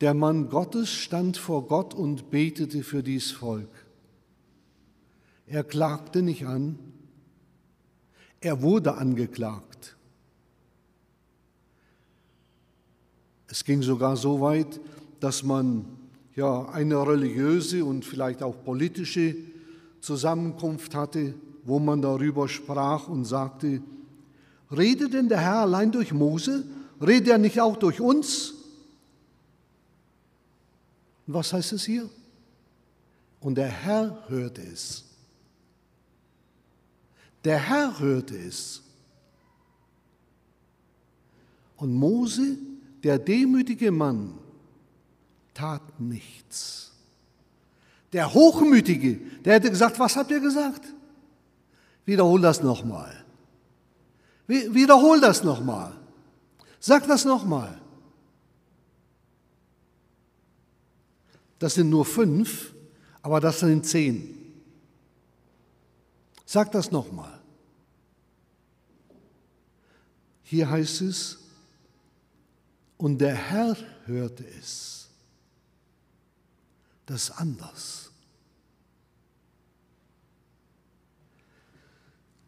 der 0.00 0.14
Mann 0.14 0.48
Gottes, 0.48 0.90
stand 0.90 1.36
vor 1.36 1.66
Gott 1.66 1.92
und 1.92 2.30
betete 2.30 2.82
für 2.82 3.02
dies 3.02 3.30
Volk. 3.30 3.68
Er 5.46 5.64
klagte 5.64 6.22
nicht 6.22 6.46
an, 6.46 6.78
er 8.40 8.62
wurde 8.62 8.94
angeklagt. 8.94 9.96
Es 13.48 13.64
ging 13.64 13.82
sogar 13.82 14.16
so 14.16 14.40
weit, 14.40 14.80
dass 15.22 15.44
man 15.44 15.84
ja 16.34 16.68
eine 16.70 17.06
religiöse 17.06 17.84
und 17.84 18.04
vielleicht 18.04 18.42
auch 18.42 18.64
politische 18.64 19.36
Zusammenkunft 20.00 20.96
hatte, 20.96 21.34
wo 21.62 21.78
man 21.78 22.02
darüber 22.02 22.48
sprach 22.48 23.06
und 23.06 23.24
sagte, 23.24 23.80
redet 24.76 25.14
denn 25.14 25.28
der 25.28 25.38
Herr 25.38 25.60
allein 25.60 25.92
durch 25.92 26.12
Mose? 26.12 26.64
Redet 27.00 27.28
er 27.28 27.38
nicht 27.38 27.60
auch 27.60 27.76
durch 27.76 28.00
uns? 28.00 28.54
Und 31.28 31.34
was 31.34 31.52
heißt 31.52 31.72
es 31.74 31.84
hier? 31.84 32.10
Und 33.38 33.54
der 33.54 33.68
Herr 33.68 34.24
hörte 34.26 34.62
es. 34.62 35.04
Der 37.44 37.60
Herr 37.60 38.00
hörte 38.00 38.36
es. 38.36 38.82
Und 41.76 41.94
Mose, 41.94 42.56
der 43.04 43.20
demütige 43.20 43.92
Mann, 43.92 44.41
tat 45.54 46.00
nichts. 46.00 46.92
Der 48.12 48.32
Hochmütige, 48.32 49.16
der 49.42 49.54
hätte 49.54 49.70
gesagt, 49.70 49.98
was 49.98 50.16
habt 50.16 50.30
ihr 50.30 50.40
gesagt? 50.40 50.84
Wiederhol 52.04 52.40
das 52.40 52.62
nochmal. 52.62 53.24
Wiederhol 54.46 55.20
das 55.20 55.44
nochmal. 55.44 55.92
Sag 56.78 57.06
das 57.06 57.24
nochmal. 57.24 57.80
Das 61.58 61.74
sind 61.74 61.90
nur 61.90 62.04
fünf, 62.04 62.74
aber 63.22 63.40
das 63.40 63.60
sind 63.60 63.86
zehn. 63.86 64.36
Sag 66.44 66.72
das 66.72 66.90
nochmal. 66.90 67.40
Hier 70.42 70.68
heißt 70.68 71.00
es, 71.02 71.38
und 72.98 73.18
der 73.18 73.34
Herr 73.34 73.76
hörte 74.04 74.44
es. 74.60 75.01
Das 77.06 77.30
anders. 77.30 78.10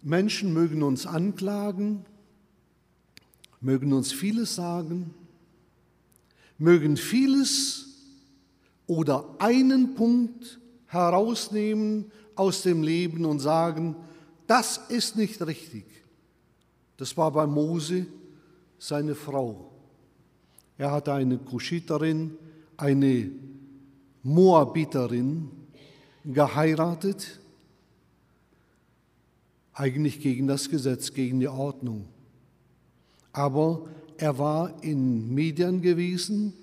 Menschen 0.02 0.52
mögen 0.52 0.82
uns 0.82 1.06
anklagen, 1.06 2.04
mögen 3.61 3.92
uns 3.94 4.12
vieles 4.12 4.54
sagen, 4.54 5.14
mögen 6.58 6.96
vieles 6.96 7.87
oder 8.87 9.34
einen 9.38 9.94
Punkt 9.94 10.58
herausnehmen 10.87 12.12
aus 12.34 12.62
dem 12.62 12.82
Leben 12.82 13.25
und 13.25 13.40
sagen, 13.40 13.96
das 14.46 14.78
ist 14.88 15.16
nicht 15.16 15.40
richtig. 15.46 15.87
Das 16.99 17.16
war 17.16 17.32
bei 17.32 17.46
Mose 17.46 18.06
seine 18.78 19.14
Frau. 19.14 19.73
Er 20.76 20.90
hatte 20.90 21.14
eine 21.14 21.38
Kuschiterin, 21.38 22.37
eine 22.76 23.30
Moabiterin 24.25 25.50
geheiratet, 26.25 27.38
eigentlich 29.75 30.21
gegen 30.21 30.47
das 30.47 30.71
Gesetz, 30.71 31.12
gegen 31.12 31.40
die 31.40 31.49
Ordnung. 31.49 32.07
Aber 33.33 33.87
er 34.16 34.38
war 34.38 34.83
in 34.83 35.35
Medien 35.35 35.83
gewesen, 35.83 36.54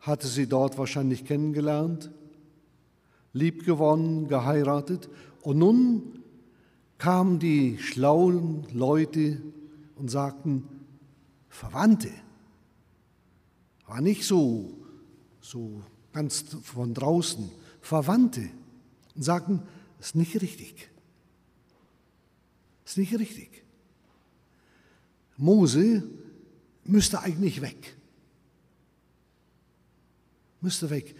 hatte 0.00 0.26
sie 0.26 0.46
dort 0.46 0.78
wahrscheinlich 0.78 1.24
kennengelernt, 1.24 2.10
liebgewonnen, 3.32 4.28
geheiratet 4.28 5.08
und 5.42 5.58
nun 5.58 6.22
kamen 6.98 7.38
die 7.38 7.78
schlauen 7.78 8.66
Leute 8.72 9.40
und 9.96 10.10
sagten, 10.10 10.64
Verwandte, 11.48 12.10
war 13.90 14.00
nicht 14.00 14.22
so, 14.22 14.70
so 15.40 15.82
ganz 16.12 16.44
von 16.62 16.94
draußen, 16.94 17.50
Verwandte 17.80 18.48
und 19.16 19.22
sagten, 19.24 19.62
das 19.98 20.08
ist 20.08 20.14
nicht 20.14 20.40
richtig. 20.40 20.88
Das 22.84 22.92
ist 22.92 22.98
nicht 22.98 23.18
richtig. 23.18 23.64
Mose 25.36 26.04
müsste 26.84 27.20
eigentlich 27.20 27.62
weg. 27.62 27.96
Müsste 30.60 30.88
weg. 30.88 31.16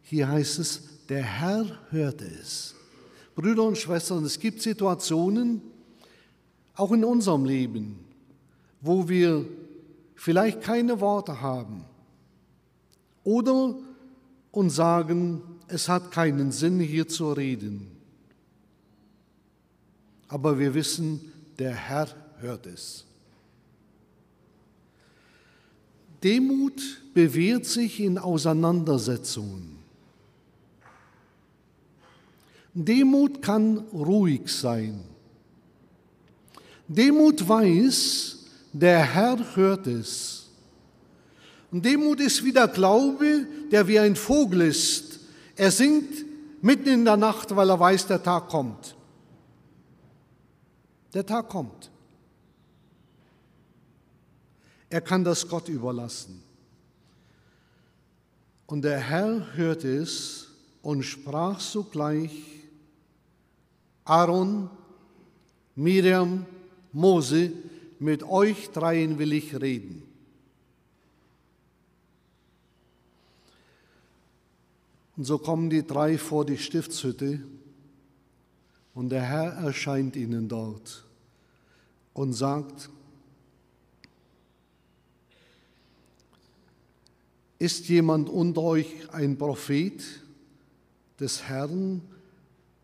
Hier 0.00 0.26
heißt 0.26 0.60
es, 0.60 1.04
der 1.10 1.22
Herr 1.22 1.78
hörte 1.90 2.24
es. 2.24 2.74
Brüder 3.34 3.64
und 3.64 3.76
Schwestern, 3.76 4.24
es 4.24 4.40
gibt 4.40 4.62
Situationen, 4.62 5.60
auch 6.74 6.92
in 6.92 7.04
unserem 7.04 7.44
Leben, 7.44 7.98
wo 8.80 9.10
wir 9.10 9.46
vielleicht 10.14 10.62
keine 10.62 11.02
Worte 11.02 11.42
haben 11.42 11.84
oder 13.24 13.74
uns 14.50 14.76
sagen, 14.76 15.42
es 15.66 15.88
hat 15.88 16.10
keinen 16.10 16.52
Sinn, 16.52 16.78
hier 16.78 17.08
zu 17.08 17.32
reden. 17.32 17.90
Aber 20.28 20.58
wir 20.58 20.74
wissen, 20.74 21.32
der 21.58 21.74
Herr 21.74 22.08
hört 22.38 22.66
es. 22.66 23.04
Demut 26.22 26.80
bewährt 27.12 27.66
sich 27.66 28.00
in 28.00 28.18
Auseinandersetzungen. 28.18 29.78
Demut 32.72 33.42
kann 33.42 33.78
ruhig 33.92 34.48
sein. 34.48 35.00
Demut 36.88 37.46
weiß, 37.46 38.38
der 38.72 39.04
Herr 39.04 39.54
hört 39.54 39.86
es. 39.86 40.43
Demut 41.82 42.20
ist 42.20 42.44
wie 42.44 42.52
der 42.52 42.68
Glaube, 42.68 43.46
der 43.72 43.88
wie 43.88 43.98
ein 43.98 44.14
Vogel 44.14 44.60
ist. 44.60 45.18
Er 45.56 45.72
singt 45.72 46.24
mitten 46.62 46.88
in 46.88 47.04
der 47.04 47.16
Nacht, 47.16 47.54
weil 47.54 47.68
er 47.68 47.80
weiß, 47.80 48.06
der 48.06 48.22
Tag 48.22 48.48
kommt. 48.48 48.94
Der 51.12 51.26
Tag 51.26 51.48
kommt. 51.48 51.90
Er 54.88 55.00
kann 55.00 55.24
das 55.24 55.48
Gott 55.48 55.68
überlassen. 55.68 56.40
Und 58.66 58.82
der 58.82 59.00
Herr 59.00 59.56
hörte 59.56 59.88
es 59.88 60.46
und 60.82 61.02
sprach 61.02 61.58
sogleich, 61.58 62.30
Aaron, 64.04 64.70
Miriam, 65.74 66.46
Mose, 66.92 67.50
mit 67.98 68.22
euch 68.22 68.70
dreien 68.70 69.18
will 69.18 69.32
ich 69.32 69.60
reden. 69.60 70.03
Und 75.16 75.24
so 75.24 75.38
kommen 75.38 75.70
die 75.70 75.86
drei 75.86 76.18
vor 76.18 76.44
die 76.44 76.58
Stiftshütte 76.58 77.40
und 78.94 79.10
der 79.10 79.22
Herr 79.22 79.52
erscheint 79.52 80.16
ihnen 80.16 80.48
dort 80.48 81.04
und 82.12 82.32
sagt, 82.32 82.90
ist 87.58 87.88
jemand 87.88 88.28
unter 88.28 88.62
euch 88.62 89.12
ein 89.12 89.38
Prophet 89.38 90.02
des 91.20 91.44
Herrn, 91.44 92.02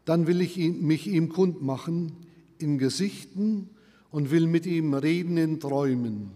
dann 0.05 0.27
will 0.27 0.41
ich 0.41 0.57
mich 0.57 1.07
ihm 1.07 1.29
kundmachen 1.29 2.13
in 2.59 2.79
Gesichten 2.79 3.69
und 4.11 4.31
will 4.31 4.47
mit 4.47 4.67
ihm 4.67 4.95
reden 4.95 5.37
in 5.37 5.61
Träumen. 5.61 6.31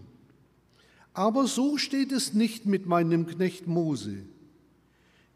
Aber 1.13 1.47
so 1.47 1.77
steht 1.77 2.11
es 2.11 2.33
nicht 2.33 2.65
mit 2.65 2.85
meinem 2.85 3.25
Knecht 3.25 3.67
Mose. 3.67 4.23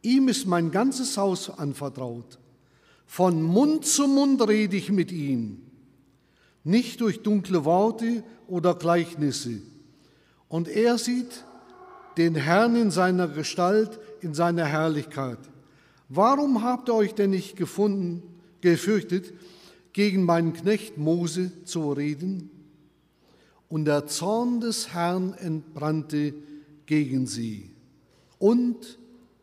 Ihm 0.01 0.27
ist 0.27 0.45
mein 0.45 0.71
ganzes 0.71 1.17
Haus 1.17 1.49
anvertraut. 1.49 2.39
Von 3.05 3.41
Mund 3.41 3.85
zu 3.85 4.07
Mund 4.07 4.47
rede 4.47 4.77
ich 4.77 4.91
mit 4.91 5.11
ihm, 5.11 5.63
nicht 6.63 7.01
durch 7.01 7.21
dunkle 7.23 7.65
Worte 7.65 8.23
oder 8.47 8.75
Gleichnisse. 8.75 9.61
Und 10.47 10.67
er 10.67 10.97
sieht 10.97 11.43
den 12.17 12.35
Herrn 12.35 12.75
in 12.75 12.91
seiner 12.91 13.27
Gestalt, 13.27 13.99
in 14.21 14.33
seiner 14.33 14.65
Herrlichkeit. 14.65 15.39
Warum 16.07 16.63
habt 16.63 16.89
ihr 16.89 16.93
euch 16.93 17.15
denn 17.15 17.31
nicht 17.31 17.55
gefunden, 17.55 18.21
gefürchtet, 18.61 19.33
gegen 19.93 20.23
meinen 20.23 20.53
Knecht 20.53 20.97
Mose 20.97 21.51
zu 21.65 21.91
reden? 21.91 22.51
Und 23.69 23.85
der 23.85 24.05
Zorn 24.05 24.59
des 24.61 24.93
Herrn 24.93 25.33
entbrannte 25.33 26.33
gegen 26.85 27.25
sie. 27.25 27.71
Und 28.37 28.98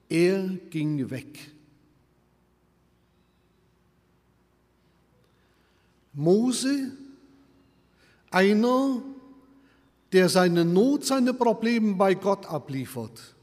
er 0.09 0.49
ging 0.71 1.11
weg. 1.11 1.53
Mose, 6.13 6.93
einer, 8.31 9.03
der 10.13 10.29
seine 10.29 10.65
Not, 10.65 11.05
seine 11.05 11.35
Probleme 11.35 11.95
bei 11.95 12.15
Gott 12.15 12.47
abliefert. 12.47 13.35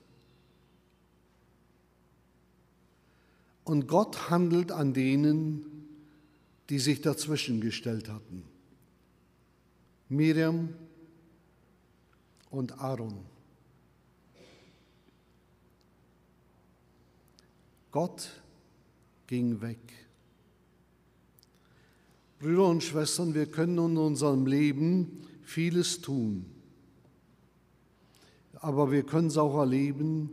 Und 3.64 3.88
Gott 3.88 4.30
handelt 4.30 4.72
an 4.72 4.94
denen, 4.94 5.88
die 6.70 6.80
sich 6.80 7.02
dazwischen 7.02 7.62
gestellt 7.62 8.10
hatten. 8.10 8.44
Miriam 10.10 10.74
und 12.50 12.80
Aaron. 12.80 13.33
Gott 17.94 18.28
ging 19.28 19.62
weg. 19.62 19.78
Brüder 22.40 22.66
und 22.66 22.84
Schwestern, 22.84 23.36
wir 23.36 23.46
können 23.46 23.78
in 23.78 23.98
unserem 23.98 24.48
Leben 24.48 25.28
vieles 25.44 26.02
tun, 26.02 26.44
aber 28.56 28.92
wir 28.92 29.04
können 29.04 29.28
es 29.28 29.38
auch 29.38 29.56
erleben, 29.60 30.32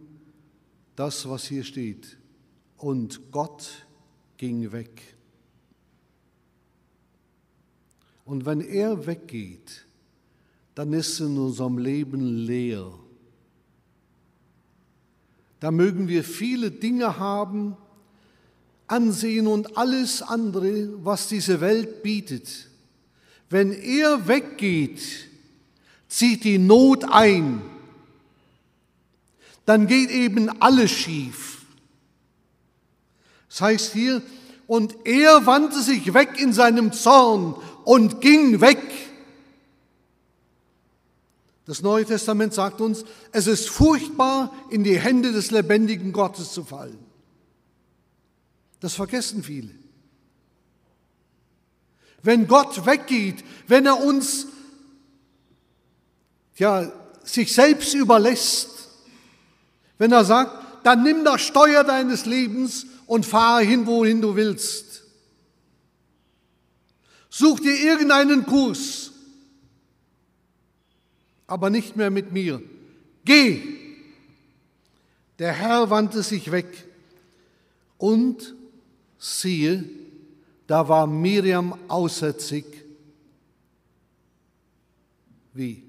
das, 0.97 1.29
was 1.29 1.45
hier 1.45 1.63
steht 1.63 2.17
und 2.79 3.31
Gott 3.31 3.87
ging 4.39 4.73
weg. 4.73 5.19
Und 8.25 8.47
wenn 8.47 8.63
er 8.63 9.07
weggeht, 9.07 9.85
dann 10.75 10.95
ist 10.95 11.21
in 11.21 11.37
unserem 11.37 11.77
Leben 11.77 12.23
leer. 12.23 12.91
Da 15.61 15.71
mögen 15.71 16.09
wir 16.09 16.25
viele 16.25 16.71
Dinge 16.71 17.19
haben, 17.19 17.77
Ansehen 18.87 19.47
und 19.47 19.77
alles 19.77 20.21
andere, 20.21 21.05
was 21.05 21.29
diese 21.29 21.61
Welt 21.61 22.03
bietet. 22.03 22.67
Wenn 23.49 23.73
er 23.73 24.27
weggeht, 24.27 25.01
zieht 26.09 26.43
die 26.45 26.59
Not 26.59 27.05
ein. 27.05 27.63
Dann 29.65 29.87
geht 29.87 30.11
eben 30.11 30.49
alles 30.61 30.91
schief. 30.91 31.63
Das 33.49 33.61
heißt 33.61 33.93
hier, 33.93 34.23
und 34.67 34.97
er 35.05 35.47
wandte 35.47 35.83
sich 35.83 36.15
weg 36.15 36.41
in 36.41 36.53
seinem 36.53 36.93
Zorn 36.93 37.55
und 37.85 38.21
ging 38.21 38.61
weg. 38.61 38.83
Das 41.71 41.83
Neue 41.83 42.05
Testament 42.05 42.53
sagt 42.53 42.81
uns, 42.81 43.05
es 43.31 43.47
ist 43.47 43.71
furchtbar, 43.71 44.53
in 44.71 44.83
die 44.83 44.99
Hände 44.99 45.31
des 45.31 45.53
lebendigen 45.53 46.11
Gottes 46.11 46.53
zu 46.53 46.65
fallen. 46.65 46.99
Das 48.81 48.95
vergessen 48.95 49.45
viele. 49.45 49.71
Wenn 52.25 52.49
Gott 52.49 52.87
weggeht, 52.87 53.45
wenn 53.69 53.87
er 53.87 54.03
uns 54.03 54.49
ja, 56.57 56.91
sich 57.23 57.55
selbst 57.55 57.95
überlässt, 57.95 58.89
wenn 59.97 60.11
er 60.11 60.25
sagt, 60.25 60.85
dann 60.85 61.05
nimm 61.05 61.25
das 61.25 61.41
Steuer 61.41 61.85
deines 61.85 62.27
Lebens 62.27 62.85
und 63.07 63.25
fahre 63.25 63.63
hin, 63.63 63.87
wohin 63.87 64.21
du 64.21 64.35
willst. 64.35 65.05
Such 67.29 67.61
dir 67.61 67.79
irgendeinen 67.81 68.45
Kurs, 68.45 69.10
aber 71.51 71.69
nicht 71.69 71.97
mehr 71.97 72.11
mit 72.11 72.33
mir. 72.33 72.63
Geh! 73.25 73.61
Der 75.39 75.53
Herr 75.53 75.91
wandte 75.91 76.23
sich 76.23 76.53
weg 76.53 76.87
und 77.99 78.55
siehe, 79.19 79.85
da 80.67 80.89
war 80.89 81.07
Miriam 81.07 81.77
aussätzig. 81.89 82.65
Wie? 85.53 85.83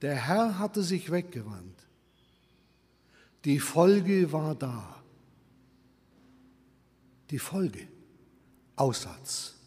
Der 0.00 0.14
Herr 0.14 0.58
hatte 0.58 0.82
sich 0.82 1.10
weggewandt. 1.10 1.86
Die 3.44 3.58
Folge 3.58 4.32
war 4.32 4.54
da. 4.54 5.02
Die 7.30 7.38
Folge. 7.38 7.86
Aussatz. 8.76 9.61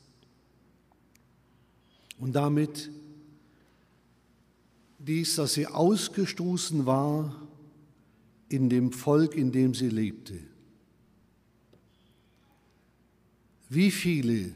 Und 2.18 2.34
damit 2.36 2.90
dies, 5.00 5.36
dass 5.36 5.54
sie 5.54 5.68
ausgestoßen 5.68 6.86
war 6.86 7.36
in 8.50 8.70
dem 8.70 8.92
Volk, 8.92 9.36
in 9.36 9.52
dem 9.52 9.74
sie 9.74 9.90
lebte. 9.90 10.40
Wie 13.70 13.92
viele 13.92 14.54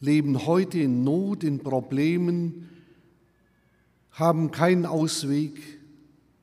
leben 0.00 0.46
heute 0.46 0.80
in 0.80 1.04
Not, 1.04 1.44
in 1.44 1.60
Problemen, 1.60 2.68
haben 4.10 4.50
keinen 4.50 4.84
Ausweg, 4.84 5.60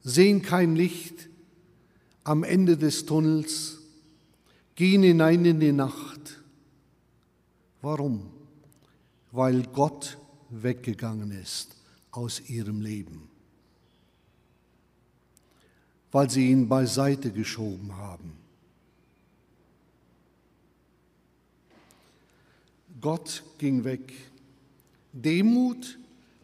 sehen 0.02 0.42
kein 0.42 0.76
Licht 0.76 1.30
am 2.24 2.44
Ende 2.44 2.78
des 2.78 3.06
Tunnels, 3.06 3.80
gehen 4.76 5.04
hinein 5.04 5.46
in 5.46 5.60
die 5.60 5.72
Nacht. 5.72 6.42
Warum? 7.82 8.39
Weil 9.32 9.64
Gott 9.64 10.18
weggegangen 10.50 11.32
ist 11.32 11.76
aus 12.12 12.50
ihrem 12.50 12.82
Leben, 12.82 13.30
weil 16.12 16.30
sie 16.30 16.50
ihn 16.50 16.68
beiseite 16.68 17.32
geschoben 17.32 17.96
haben. 17.96 18.34
Gott 23.00 23.44
ging 23.58 23.84
weg. 23.84 24.14
Demut 25.14 25.98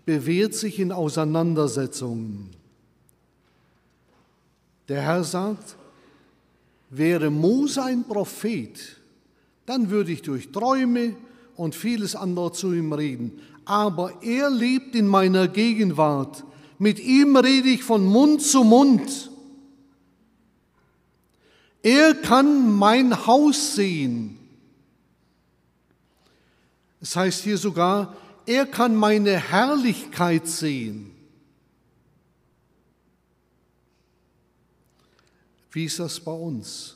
bewährt 0.06 0.54
sich 0.54 0.80
in 0.80 0.92
Auseinandersetzungen. 0.92 2.52
Der 4.88 5.02
Herr 5.02 5.24
sagt, 5.24 5.76
wäre 6.90 7.30
Mose 7.30 7.84
ein 7.84 8.08
Prophet, 8.08 8.98
dann 9.66 9.90
würde 9.90 10.12
ich 10.12 10.22
durch 10.22 10.52
Träume 10.52 11.16
und 11.56 11.76
vieles 11.76 12.16
andere 12.16 12.52
zu 12.52 12.74
ihm 12.74 12.94
reden. 12.94 13.40
Aber 13.66 14.22
er 14.22 14.50
lebt 14.50 14.96
in 14.96 15.08
meiner 15.08 15.48
Gegenwart. 15.48 16.44
Mit 16.78 17.00
ihm 17.00 17.36
rede 17.38 17.70
ich 17.70 17.84
von 17.84 18.06
Mund 18.06 18.42
zu 18.42 18.64
Mund. 18.64 19.32
Er 21.82 22.16
kann 22.16 22.72
mein 22.72 23.26
Haus 23.26 23.76
sehen. 23.76 24.38
Es 27.00 27.16
heißt 27.16 27.44
hier 27.44 27.58
sogar, 27.58 28.16
er 28.46 28.66
kann 28.66 28.96
meine 28.96 29.38
Herrlichkeit 29.38 30.48
sehen. 30.48 31.12
Wie 35.72 35.86
ist 35.86 36.00
das 36.00 36.20
bei 36.20 36.32
uns? 36.32 36.96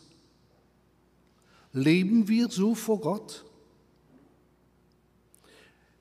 Leben 1.73 2.27
wir 2.27 2.49
so 2.49 2.73
vor 2.73 2.99
Gott? 2.99 3.45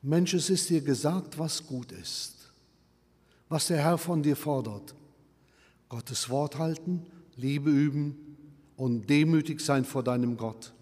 Mensch, 0.08 0.32
es 0.32 0.48
ist 0.48 0.70
dir 0.70 0.80
gesagt, 0.80 1.38
was 1.38 1.66
gut 1.66 1.92
ist, 1.92 2.50
was 3.50 3.66
der 3.66 3.76
Herr 3.76 3.98
von 3.98 4.22
dir 4.22 4.36
fordert. 4.36 4.94
Gottes 5.90 6.30
Wort 6.30 6.56
halten, 6.56 7.04
Liebe 7.36 7.68
üben 7.68 8.16
und 8.78 9.10
demütig 9.10 9.60
sein 9.60 9.84
vor 9.84 10.02
deinem 10.02 10.38
Gott. 10.38 10.72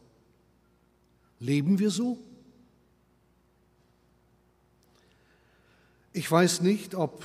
Leben 1.41 1.81
wir 1.81 1.91
so? 1.91 2.19
Ich 6.13 6.31
weiß 6.31 6.61
nicht, 6.61 6.95
ob 6.95 7.25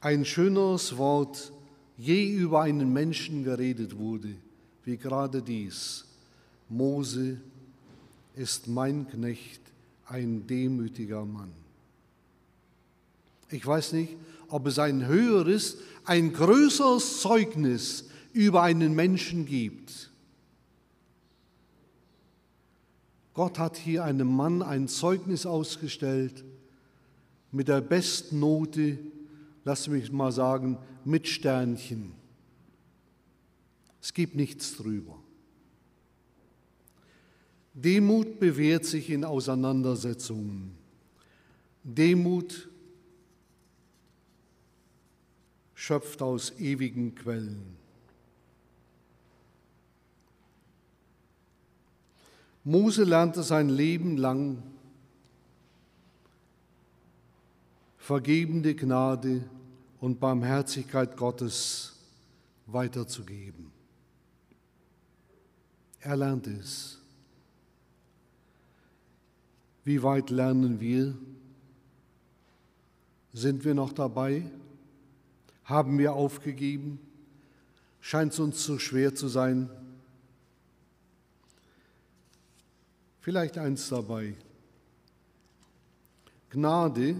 ein 0.00 0.26
schöneres 0.26 0.98
Wort 0.98 1.54
je 1.96 2.30
über 2.30 2.60
einen 2.60 2.92
Menschen 2.92 3.44
geredet 3.44 3.96
wurde, 3.96 4.34
wie 4.84 4.98
gerade 4.98 5.40
dies. 5.40 6.04
Mose 6.68 7.40
ist 8.36 8.68
mein 8.68 9.08
Knecht, 9.08 9.67
ein 10.08 10.46
demütiger 10.46 11.24
Mann. 11.24 11.52
Ich 13.50 13.66
weiß 13.66 13.92
nicht, 13.92 14.16
ob 14.48 14.66
es 14.66 14.78
ein 14.78 15.06
höheres, 15.06 15.78
ein 16.04 16.32
größeres 16.32 17.20
Zeugnis 17.20 18.08
über 18.32 18.62
einen 18.62 18.94
Menschen 18.94 19.46
gibt. 19.46 20.10
Gott 23.34 23.58
hat 23.58 23.76
hier 23.76 24.04
einem 24.04 24.34
Mann 24.34 24.62
ein 24.62 24.88
Zeugnis 24.88 25.46
ausgestellt, 25.46 26.44
mit 27.52 27.68
der 27.68 27.80
besten 27.80 28.40
Note, 28.40 28.98
lass 29.64 29.88
mich 29.88 30.10
mal 30.10 30.32
sagen, 30.32 30.76
mit 31.04 31.28
Sternchen. 31.28 32.12
Es 34.02 34.12
gibt 34.12 34.34
nichts 34.34 34.76
drüber. 34.76 35.17
Demut 37.80 38.40
bewährt 38.40 38.84
sich 38.84 39.08
in 39.08 39.24
Auseinandersetzungen. 39.24 40.76
Demut 41.84 42.68
schöpft 45.74 46.20
aus 46.20 46.58
ewigen 46.58 47.14
Quellen. 47.14 47.76
Mose 52.64 53.04
lernte 53.04 53.44
sein 53.44 53.68
Leben 53.68 54.16
lang 54.16 54.60
vergebende 57.96 58.74
Gnade 58.74 59.48
und 60.00 60.18
Barmherzigkeit 60.18 61.16
Gottes 61.16 61.94
weiterzugeben. 62.66 63.70
Er 66.00 66.16
lernt 66.16 66.48
es. 66.48 66.97
Wie 69.88 70.02
weit 70.02 70.28
lernen 70.28 70.80
wir? 70.80 71.16
Sind 73.32 73.64
wir 73.64 73.72
noch 73.72 73.90
dabei? 73.90 74.44
Haben 75.64 75.96
wir 75.96 76.12
aufgegeben? 76.12 77.00
Scheint 78.02 78.34
es 78.34 78.38
uns 78.38 78.62
zu 78.62 78.78
schwer 78.78 79.14
zu 79.14 79.28
sein? 79.28 79.70
Vielleicht 83.22 83.56
eins 83.56 83.88
dabei. 83.88 84.34
Gnade 86.50 87.16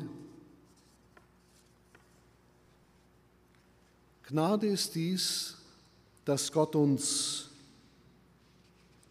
Gnade 4.24 4.66
ist 4.66 4.94
dies, 4.94 5.56
dass 6.26 6.52
Gott 6.52 6.76
uns 6.76 7.48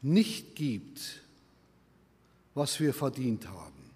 nicht 0.04 0.56
gibt, 0.56 1.24
was 2.58 2.80
wir 2.80 2.94
verdient 2.94 3.48
haben. 3.48 3.92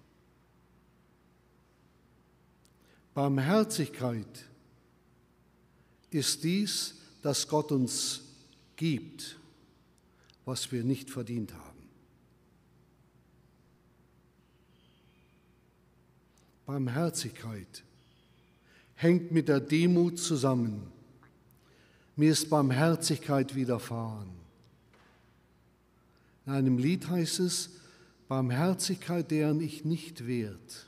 Barmherzigkeit 3.14 4.46
ist 6.10 6.44
dies, 6.44 6.94
dass 7.22 7.48
Gott 7.48 7.72
uns 7.72 8.22
gibt, 8.76 9.38
was 10.44 10.70
wir 10.70 10.84
nicht 10.84 11.10
verdient 11.10 11.52
haben. 11.52 11.88
Barmherzigkeit 16.66 17.82
hängt 18.94 19.32
mit 19.32 19.48
der 19.48 19.60
Demut 19.60 20.18
zusammen 20.18 20.92
mir 22.16 22.32
ist 22.32 22.50
Barmherzigkeit 22.50 23.54
widerfahren. 23.54 24.28
In 26.46 26.52
einem 26.52 26.78
Lied 26.78 27.08
heißt 27.08 27.40
es, 27.40 27.70
Barmherzigkeit, 28.32 29.30
deren 29.30 29.60
ich 29.60 29.84
nicht 29.84 30.26
wert. 30.26 30.86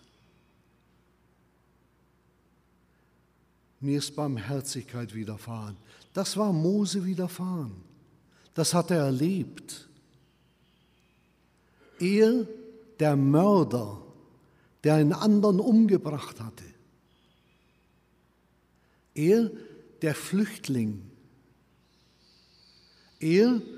Mir 3.81 3.99
ist 3.99 4.17
Barmherzigkeit 4.17 5.15
widerfahren. 5.15 5.77
Das 6.15 6.39
war 6.39 6.55
Mose 6.55 7.05
widerfahren. 7.05 7.75
Das 8.55 8.73
hat 8.73 8.91
er 8.91 9.01
erlebt. 9.05 9.91
Er, 12.01 12.47
der 12.99 13.15
Mörder, 13.15 14.01
der 14.83 14.95
einen 14.95 15.13
anderen 15.13 15.61
umgebracht 15.61 16.41
hatte. 16.41 16.65
Er, 19.15 19.51
der 20.01 20.15
Flüchtling, 20.15 21.03
Er, 23.21 23.61
der 23.61 23.74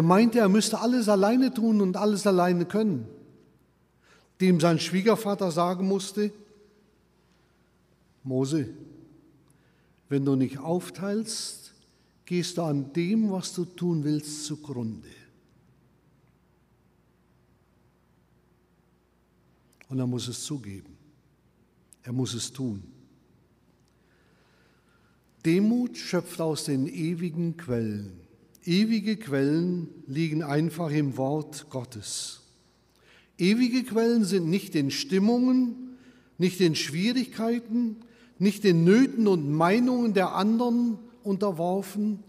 meinte, 0.00 0.38
er 0.38 0.48
müsste 0.48 0.80
alles 0.80 1.08
alleine 1.10 1.52
tun 1.52 1.82
und 1.82 1.98
alles 1.98 2.26
alleine 2.26 2.64
können, 2.64 3.06
dem 4.40 4.60
sein 4.60 4.78
Schwiegervater 4.78 5.50
sagen 5.50 5.86
musste, 5.86 6.32
Mose, 8.22 8.70
wenn 10.08 10.24
du 10.24 10.36
nicht 10.36 10.58
aufteilst, 10.58 11.74
gehst 12.24 12.56
du 12.56 12.62
an 12.62 12.92
dem, 12.94 13.30
was 13.30 13.52
du 13.52 13.66
tun 13.66 14.04
willst, 14.04 14.46
zugrunde. 14.46 15.08
Und 19.88 19.98
er 19.98 20.06
muss 20.06 20.28
es 20.28 20.42
zugeben. 20.42 20.96
Er 22.02 22.12
muss 22.12 22.32
es 22.32 22.50
tun. 22.50 22.82
Demut 25.44 25.98
schöpft 25.98 26.40
aus 26.40 26.64
den 26.64 26.86
ewigen 26.86 27.56
Quellen. 27.56 28.21
Ewige 28.64 29.16
Quellen 29.16 29.88
liegen 30.06 30.42
einfach 30.42 30.90
im 30.90 31.16
Wort 31.16 31.66
Gottes. 31.70 32.42
Ewige 33.38 33.82
Quellen 33.82 34.24
sind 34.24 34.48
nicht 34.48 34.74
in 34.74 34.90
Stimmungen, 34.90 35.96
nicht 36.38 36.60
in 36.60 36.76
Schwierigkeiten, 36.76 37.96
nicht 38.38 38.64
den 38.64 38.84
Nöten 38.84 39.26
und 39.26 39.50
Meinungen 39.50 40.14
der 40.14 40.34
anderen 40.34 40.98
unterworfen. 41.22 42.22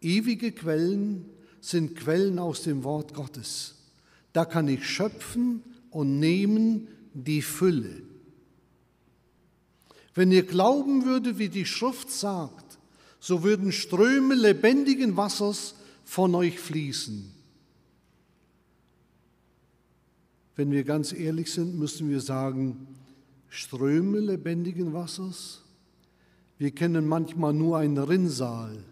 Ewige 0.00 0.52
Quellen 0.52 1.24
sind 1.60 1.96
Quellen 1.96 2.38
aus 2.38 2.62
dem 2.62 2.84
Wort 2.84 3.14
Gottes. 3.14 3.74
Da 4.32 4.44
kann 4.44 4.68
ich 4.68 4.86
schöpfen 4.86 5.62
und 5.90 6.20
nehmen 6.20 6.88
die 7.14 7.42
Fülle. 7.42 8.02
Wenn 10.14 10.30
ihr 10.30 10.44
glauben 10.44 11.04
würdet, 11.04 11.38
wie 11.38 11.48
die 11.48 11.66
Schrift 11.66 12.10
sagt, 12.10 12.65
so 13.20 13.42
würden 13.42 13.72
Ströme 13.72 14.34
lebendigen 14.34 15.16
Wassers 15.16 15.74
von 16.04 16.34
euch 16.34 16.58
fließen. 16.58 17.32
Wenn 20.54 20.70
wir 20.70 20.84
ganz 20.84 21.12
ehrlich 21.12 21.52
sind, 21.52 21.78
müssen 21.78 22.08
wir 22.08 22.20
sagen, 22.20 22.86
Ströme 23.48 24.20
lebendigen 24.20 24.92
Wassers. 24.92 25.62
Wir 26.58 26.70
kennen 26.70 27.06
manchmal 27.06 27.52
nur 27.52 27.78
ein 27.78 27.98
Rinnsal, 27.98 28.82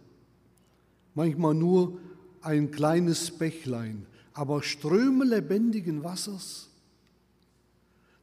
manchmal 1.15 1.55
nur 1.55 1.99
ein 2.43 2.71
kleines 2.71 3.31
Bächlein, 3.31 4.07
aber 4.35 4.63
Ströme 4.63 5.25
lebendigen 5.25 6.05
Wassers, 6.05 6.69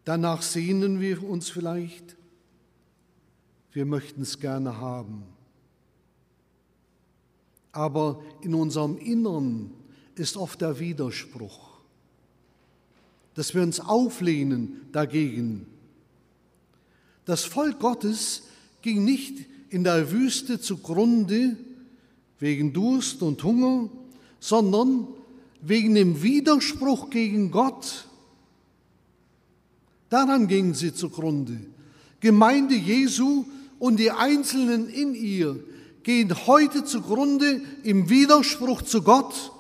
danach 0.03 0.43
sehnen 0.43 0.99
wir 0.99 1.23
uns 1.23 1.49
vielleicht, 1.49 2.15
wir 3.71 3.85
möchten 3.85 4.21
es 4.21 4.39
gerne 4.39 4.77
haben. 4.77 5.23
Aber 7.71 8.21
in 8.41 8.53
unserem 8.53 8.97
Innern 8.97 9.71
ist 10.15 10.37
oft 10.37 10.61
der 10.61 10.79
Widerspruch, 10.79 11.71
dass 13.33 13.53
wir 13.55 13.61
uns 13.61 13.79
auflehnen 13.79 14.81
dagegen 14.91 15.67
das 17.25 17.45
Volk 17.45 17.79
Gottes 17.79 18.43
ging 18.81 19.05
nicht 19.05 19.45
in 19.69 19.83
der 19.83 20.11
Wüste 20.11 20.59
zugrunde 20.59 21.55
wegen 22.39 22.73
Durst 22.73 23.21
und 23.21 23.43
Hunger, 23.43 23.89
sondern 24.39 25.07
wegen 25.61 25.93
dem 25.93 26.23
Widerspruch 26.23 27.09
gegen 27.09 27.51
Gott. 27.51 28.07
Daran 30.09 30.47
gingen 30.47 30.73
sie 30.73 30.93
zugrunde. 30.93 31.57
Gemeinde 32.19 32.75
Jesu 32.75 33.45
und 33.79 33.97
die 33.97 34.11
Einzelnen 34.11 34.89
in 34.89 35.13
ihr 35.13 35.63
gehen 36.03 36.47
heute 36.47 36.83
zugrunde 36.83 37.61
im 37.83 38.09
Widerspruch 38.09 38.81
zu 38.81 39.01
Gott. 39.01 39.51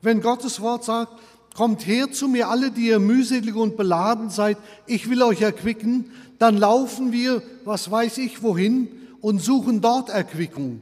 Wenn 0.00 0.20
Gottes 0.20 0.60
Wort 0.60 0.84
sagt, 0.84 1.12
Kommt 1.58 1.88
her 1.88 2.12
zu 2.12 2.28
mir 2.28 2.50
alle, 2.50 2.70
die 2.70 2.86
ihr 2.86 3.00
mühselig 3.00 3.56
und 3.56 3.76
beladen 3.76 4.30
seid, 4.30 4.58
ich 4.86 5.10
will 5.10 5.24
euch 5.24 5.42
erquicken. 5.42 6.12
Dann 6.38 6.56
laufen 6.56 7.10
wir, 7.10 7.42
was 7.64 7.90
weiß 7.90 8.18
ich 8.18 8.44
wohin, 8.44 8.86
und 9.20 9.42
suchen 9.42 9.80
dort 9.80 10.08
Erquickung. 10.08 10.80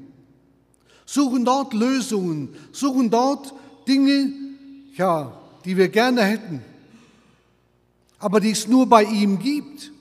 Suchen 1.07 1.47
dort 1.47 1.73
Lösungen, 1.73 2.51
suchen 2.73 3.09
dort 3.09 3.55
Dinge, 3.89 4.35
ja, 4.99 5.41
die 5.65 5.79
wir 5.79 5.89
gerne 5.89 6.23
hätten, 6.25 6.61
aber 8.19 8.39
die 8.39 8.51
es 8.51 8.69
nur 8.69 8.87
bei 8.87 9.05
ihm 9.05 9.39
gibt. 9.39 9.93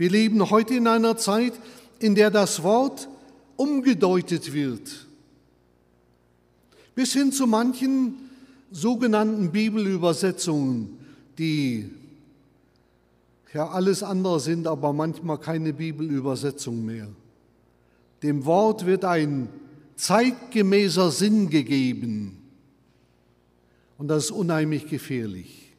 Wir 0.00 0.08
leben 0.08 0.48
heute 0.48 0.72
in 0.72 0.86
einer 0.86 1.18
Zeit, 1.18 1.52
in 1.98 2.14
der 2.14 2.30
das 2.30 2.62
Wort 2.62 3.06
umgedeutet 3.56 4.54
wird 4.54 5.06
bis 6.94 7.12
hin 7.12 7.32
zu 7.32 7.46
manchen 7.46 8.14
sogenannten 8.70 9.52
Bibelübersetzungen, 9.52 10.98
die 11.36 11.90
ja 13.52 13.68
alles 13.68 14.02
andere 14.02 14.40
sind, 14.40 14.66
aber 14.66 14.94
manchmal 14.94 15.36
keine 15.36 15.74
Bibelübersetzung 15.74 16.82
mehr. 16.82 17.08
Dem 18.22 18.46
Wort 18.46 18.86
wird 18.86 19.04
ein 19.04 19.50
zeitgemäßer 19.96 21.10
Sinn 21.10 21.50
gegeben 21.50 22.38
und 23.98 24.08
das 24.08 24.24
ist 24.24 24.30
unheimlich 24.30 24.88
gefährlich. 24.88 25.74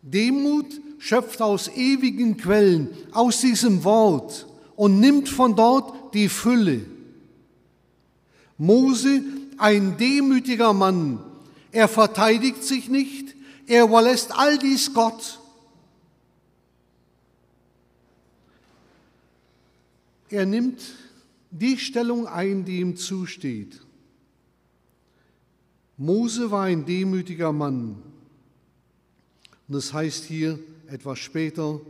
Demut 0.00 0.80
schöpft 1.02 1.42
aus 1.42 1.66
ewigen 1.66 2.36
Quellen, 2.36 2.88
aus 3.10 3.40
diesem 3.40 3.82
Wort 3.82 4.46
und 4.76 5.00
nimmt 5.00 5.28
von 5.28 5.56
dort 5.56 6.14
die 6.14 6.28
Fülle. 6.28 6.86
Mose 8.56 9.24
ein 9.58 9.96
demütiger 9.96 10.72
Mann. 10.72 11.18
Er 11.72 11.88
verteidigt 11.88 12.62
sich 12.62 12.88
nicht, 12.88 13.34
er 13.66 13.82
überlässt 13.82 14.30
all 14.38 14.58
dies 14.58 14.94
Gott. 14.94 15.40
Er 20.28 20.46
nimmt 20.46 20.80
die 21.50 21.78
Stellung 21.78 22.28
ein, 22.28 22.64
die 22.64 22.78
ihm 22.78 22.96
zusteht. 22.96 23.80
Mose 25.96 26.52
war 26.52 26.66
ein 26.66 26.86
demütiger 26.86 27.52
Mann. 27.52 28.00
Und 29.66 29.74
es 29.74 29.86
das 29.86 29.94
heißt 29.94 30.24
hier 30.26 30.60
etwas 30.92 31.18
später, 31.18 31.80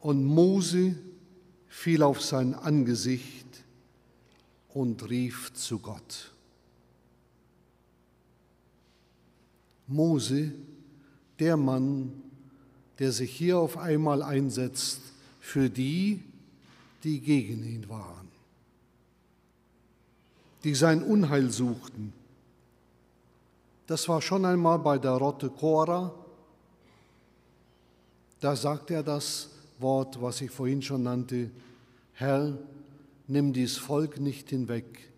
und 0.00 0.24
Mose 0.24 0.94
fiel 1.68 2.02
auf 2.02 2.22
sein 2.22 2.54
Angesicht 2.54 3.46
und 4.72 5.10
rief 5.10 5.52
zu 5.52 5.78
Gott. 5.78 6.32
Mose, 9.86 10.52
der 11.38 11.56
Mann, 11.56 12.12
der 12.98 13.12
sich 13.12 13.30
hier 13.30 13.58
auf 13.58 13.76
einmal 13.76 14.22
einsetzt 14.22 15.00
für 15.40 15.68
die, 15.68 16.22
die 17.02 17.20
gegen 17.20 17.64
ihn 17.64 17.88
waren, 17.88 18.28
die 20.64 20.74
sein 20.74 21.02
Unheil 21.02 21.50
suchten. 21.50 22.12
Das 23.86 24.08
war 24.08 24.22
schon 24.22 24.44
einmal 24.44 24.78
bei 24.78 24.98
der 24.98 25.12
Rotte 25.12 25.50
Cora. 25.50 26.14
Da 28.40 28.56
sagt 28.56 28.90
er 28.90 29.02
das 29.02 29.50
Wort, 29.78 30.20
was 30.20 30.40
ich 30.40 30.50
vorhin 30.50 30.80
schon 30.80 31.02
nannte, 31.02 31.50
Herr, 32.14 32.56
nimm 33.26 33.52
dies 33.52 33.76
Volk 33.76 34.18
nicht 34.18 34.48
hinweg, 34.50 35.10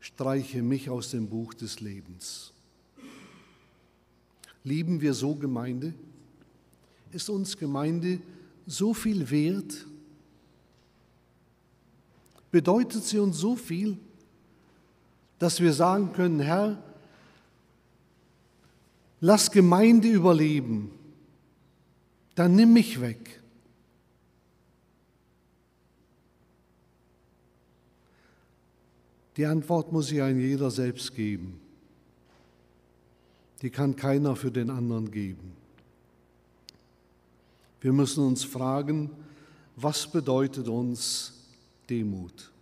streiche 0.00 0.62
mich 0.62 0.90
aus 0.90 1.10
dem 1.10 1.28
Buch 1.28 1.54
des 1.54 1.80
Lebens. 1.80 2.52
Lieben 4.64 5.00
wir 5.00 5.14
so 5.14 5.34
Gemeinde? 5.34 5.94
Ist 7.12 7.30
uns 7.30 7.56
Gemeinde 7.56 8.20
so 8.66 8.92
viel 8.92 9.30
wert? 9.30 9.86
Bedeutet 12.50 13.04
sie 13.04 13.18
uns 13.18 13.38
so 13.38 13.56
viel, 13.56 13.96
dass 15.38 15.60
wir 15.60 15.72
sagen 15.72 16.12
können, 16.12 16.40
Herr, 16.40 16.82
lass 19.20 19.50
Gemeinde 19.50 20.08
überleben, 20.08 20.90
dann 22.38 22.54
nimm 22.54 22.72
mich 22.72 23.00
weg. 23.00 23.40
Die 29.36 29.44
Antwort 29.44 29.90
muss 29.90 30.06
sich 30.06 30.22
ein 30.22 30.38
jeder 30.38 30.70
selbst 30.70 31.16
geben. 31.16 31.60
Die 33.60 33.70
kann 33.70 33.96
keiner 33.96 34.36
für 34.36 34.52
den 34.52 34.70
anderen 34.70 35.10
geben. 35.10 35.52
Wir 37.80 37.92
müssen 37.92 38.24
uns 38.24 38.44
fragen, 38.44 39.10
was 39.74 40.08
bedeutet 40.08 40.68
uns 40.68 41.32
Demut? 41.90 42.52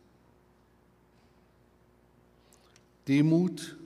Demut 3.06 3.76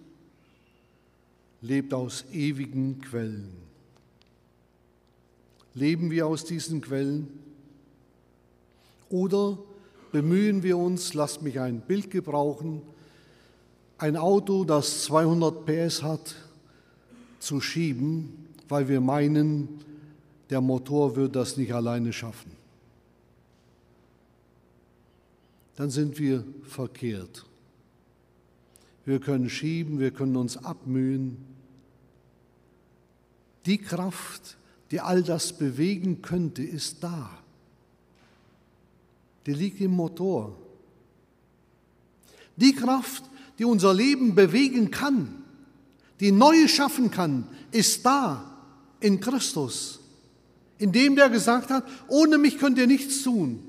lebt 1.63 1.93
aus 1.93 2.25
ewigen 2.31 3.01
Quellen. 3.01 3.70
Leben 5.75 6.11
wir 6.11 6.27
aus 6.27 6.45
diesen 6.45 6.81
Quellen? 6.81 7.29
Oder 9.09 9.59
bemühen 10.13 10.63
wir 10.63 10.79
uns, 10.79 11.15
lasst 11.15 11.43
mich 11.43 11.61
ein 11.61 11.81
Bild 11.81 12.11
gebrauchen, 12.11 12.83
ein 13.99 14.17
Auto, 14.17 14.65
das 14.65 15.05
200 15.05 15.67
PS 15.67 16.03
hat, 16.03 16.35
zu 17.39 17.61
schieben, 17.61 18.47
weil 18.69 18.89
wir 18.89 19.01
meinen, 19.01 19.81
der 20.49 20.61
Motor 20.61 21.17
wird 21.17 21.37
das 21.37 21.57
nicht 21.57 21.73
alleine 21.73 22.13
schaffen. 22.13 22.53
Dann 25.77 25.91
sind 25.91 26.19
wir 26.19 26.45
verkehrt. 26.63 27.47
Wir 29.05 29.19
können 29.19 29.49
schieben, 29.49 29.99
wir 29.99 30.11
können 30.11 30.37
uns 30.37 30.57
abmühen. 30.57 31.39
Die 33.67 33.79
Kraft, 33.79 34.57
die 34.91 35.01
all 35.01 35.23
das 35.23 35.57
bewegen 35.57 36.23
könnte, 36.23 36.63
ist 36.63 37.03
da. 37.03 37.31
Die 39.47 39.53
liegt 39.53 39.81
im 39.81 39.93
Motor. 39.93 40.57
Die 42.57 42.75
Kraft, 42.75 43.25
die 43.59 43.65
unser 43.65 43.95
Leben 43.95 44.35
bewegen 44.35 44.91
kann, 44.91 45.45
die 46.19 46.33
neu 46.33 46.69
schaffen 46.69 47.11
kann, 47.11 47.47
ist 47.71 48.05
da 48.05 48.59
in 49.01 49.21
Christus, 49.21 50.01
in 50.79 50.93
dem 50.93 51.17
der 51.17 51.31
gesagt 51.31 51.71
hat, 51.71 51.85
ohne 52.09 52.37
mich 52.37 52.59
könnt 52.59 52.77
ihr 52.79 52.87
nichts 52.87 53.23
tun. 53.23 53.63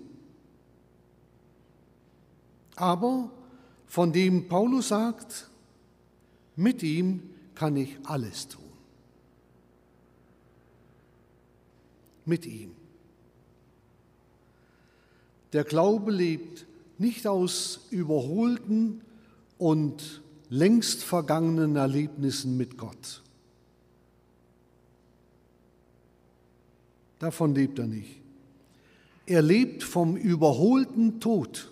Aber 2.75 3.29
von 3.87 4.11
dem 4.11 4.47
Paulus 4.47 4.89
sagt, 4.89 5.49
mit 6.55 6.83
ihm 6.83 7.21
kann 7.55 7.75
ich 7.77 7.97
alles 8.03 8.47
tun. 8.47 8.70
Mit 12.31 12.45
ihm. 12.45 12.71
Der 15.51 15.65
Glaube 15.65 16.13
lebt 16.13 16.65
nicht 16.97 17.27
aus 17.27 17.87
überholten 17.89 19.01
und 19.57 20.21
längst 20.49 21.03
vergangenen 21.03 21.75
Erlebnissen 21.75 22.55
mit 22.55 22.77
Gott. 22.77 23.21
Davon 27.19 27.53
lebt 27.53 27.79
er 27.79 27.87
nicht. 27.87 28.21
Er 29.25 29.41
lebt 29.41 29.83
vom 29.83 30.15
überholten 30.15 31.19
Tod. 31.19 31.69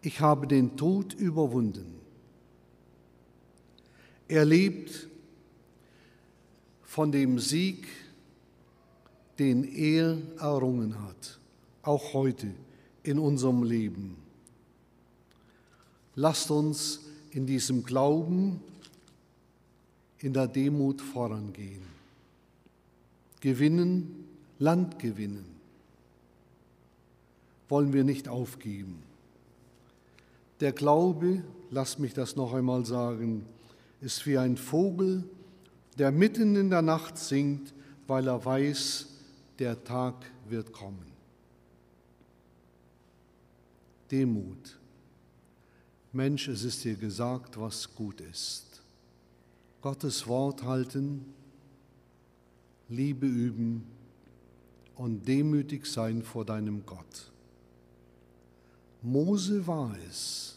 Ich 0.00 0.20
habe 0.20 0.46
den 0.46 0.76
Tod 0.76 1.12
überwunden. 1.12 1.92
Er 4.28 4.44
lebt 4.44 5.08
von 6.84 7.10
dem 7.10 7.40
Sieg, 7.40 7.88
den 9.38 9.64
er 9.64 10.18
errungen 10.38 11.02
hat, 11.02 11.38
auch 11.82 12.14
heute 12.14 12.48
in 13.02 13.18
unserem 13.18 13.62
Leben. 13.62 14.16
Lasst 16.14 16.50
uns 16.50 17.00
in 17.30 17.46
diesem 17.46 17.84
Glauben, 17.84 18.60
in 20.18 20.32
der 20.32 20.48
Demut 20.48 21.00
vorangehen. 21.00 21.82
Gewinnen, 23.40 24.24
Land 24.58 24.98
gewinnen. 24.98 25.44
Wollen 27.68 27.92
wir 27.92 28.04
nicht 28.04 28.28
aufgeben. 28.28 29.02
Der 30.60 30.72
Glaube, 30.72 31.44
lass 31.70 31.98
mich 31.98 32.14
das 32.14 32.36
noch 32.36 32.54
einmal 32.54 32.86
sagen, 32.86 33.44
ist 34.00 34.26
wie 34.26 34.38
ein 34.38 34.56
Vogel, 34.56 35.24
der 35.98 36.10
mitten 36.12 36.56
in 36.56 36.70
der 36.70 36.82
Nacht 36.82 37.18
singt, 37.18 37.74
weil 38.06 38.28
er 38.28 38.42
weiß, 38.44 39.08
der 39.58 39.82
Tag 39.84 40.14
wird 40.48 40.72
kommen. 40.72 41.12
Demut 44.10 44.78
Mensch, 46.16 46.48
es 46.48 46.64
ist 46.64 46.82
dir 46.82 46.94
gesagt, 46.94 47.60
was 47.60 47.94
gut 47.94 48.22
ist. 48.22 48.82
Gottes 49.82 50.26
Wort 50.26 50.62
halten, 50.62 51.26
Liebe 52.88 53.26
üben 53.26 53.84
und 54.94 55.28
demütig 55.28 55.84
sein 55.84 56.22
vor 56.22 56.46
deinem 56.46 56.86
Gott. 56.86 57.30
Mose 59.02 59.66
war 59.66 59.94
es. 60.08 60.56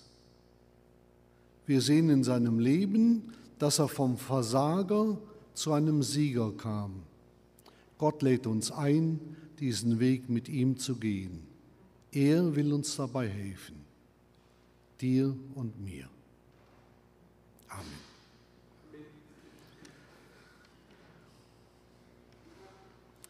Wir 1.66 1.82
sehen 1.82 2.10
in 2.10 2.24
seinem 2.24 2.60
Leben, 2.60 3.34
dass 3.60 3.80
er 3.80 3.90
vom 3.90 4.18
Versager 4.18 5.18
zu 5.54 5.74
einem 5.74 6.02
Sieger 6.04 6.54
kam. 6.54 7.04
Gott 8.00 8.24
lädt 8.24 8.48
uns 8.48 8.72
ein, 8.72 9.20
diesen 9.60 10.00
Weg 10.00 10.28
mit 10.28 10.50
ihm 10.50 10.78
zu 10.78 10.96
gehen. 10.96 11.44
Er 12.12 12.56
will 12.56 12.74
uns 12.74 12.96
dabei 12.96 13.30
helfen 13.30 13.90
dir 15.02 15.36
und 15.56 15.80
mir. 15.84 16.10
Amen. 17.70 17.86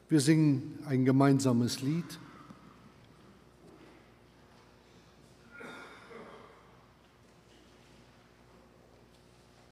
Wir 0.08 0.20
singen 0.20 0.80
ein 0.86 1.06
gemeinsames 1.06 1.82
Lied. 1.82 2.20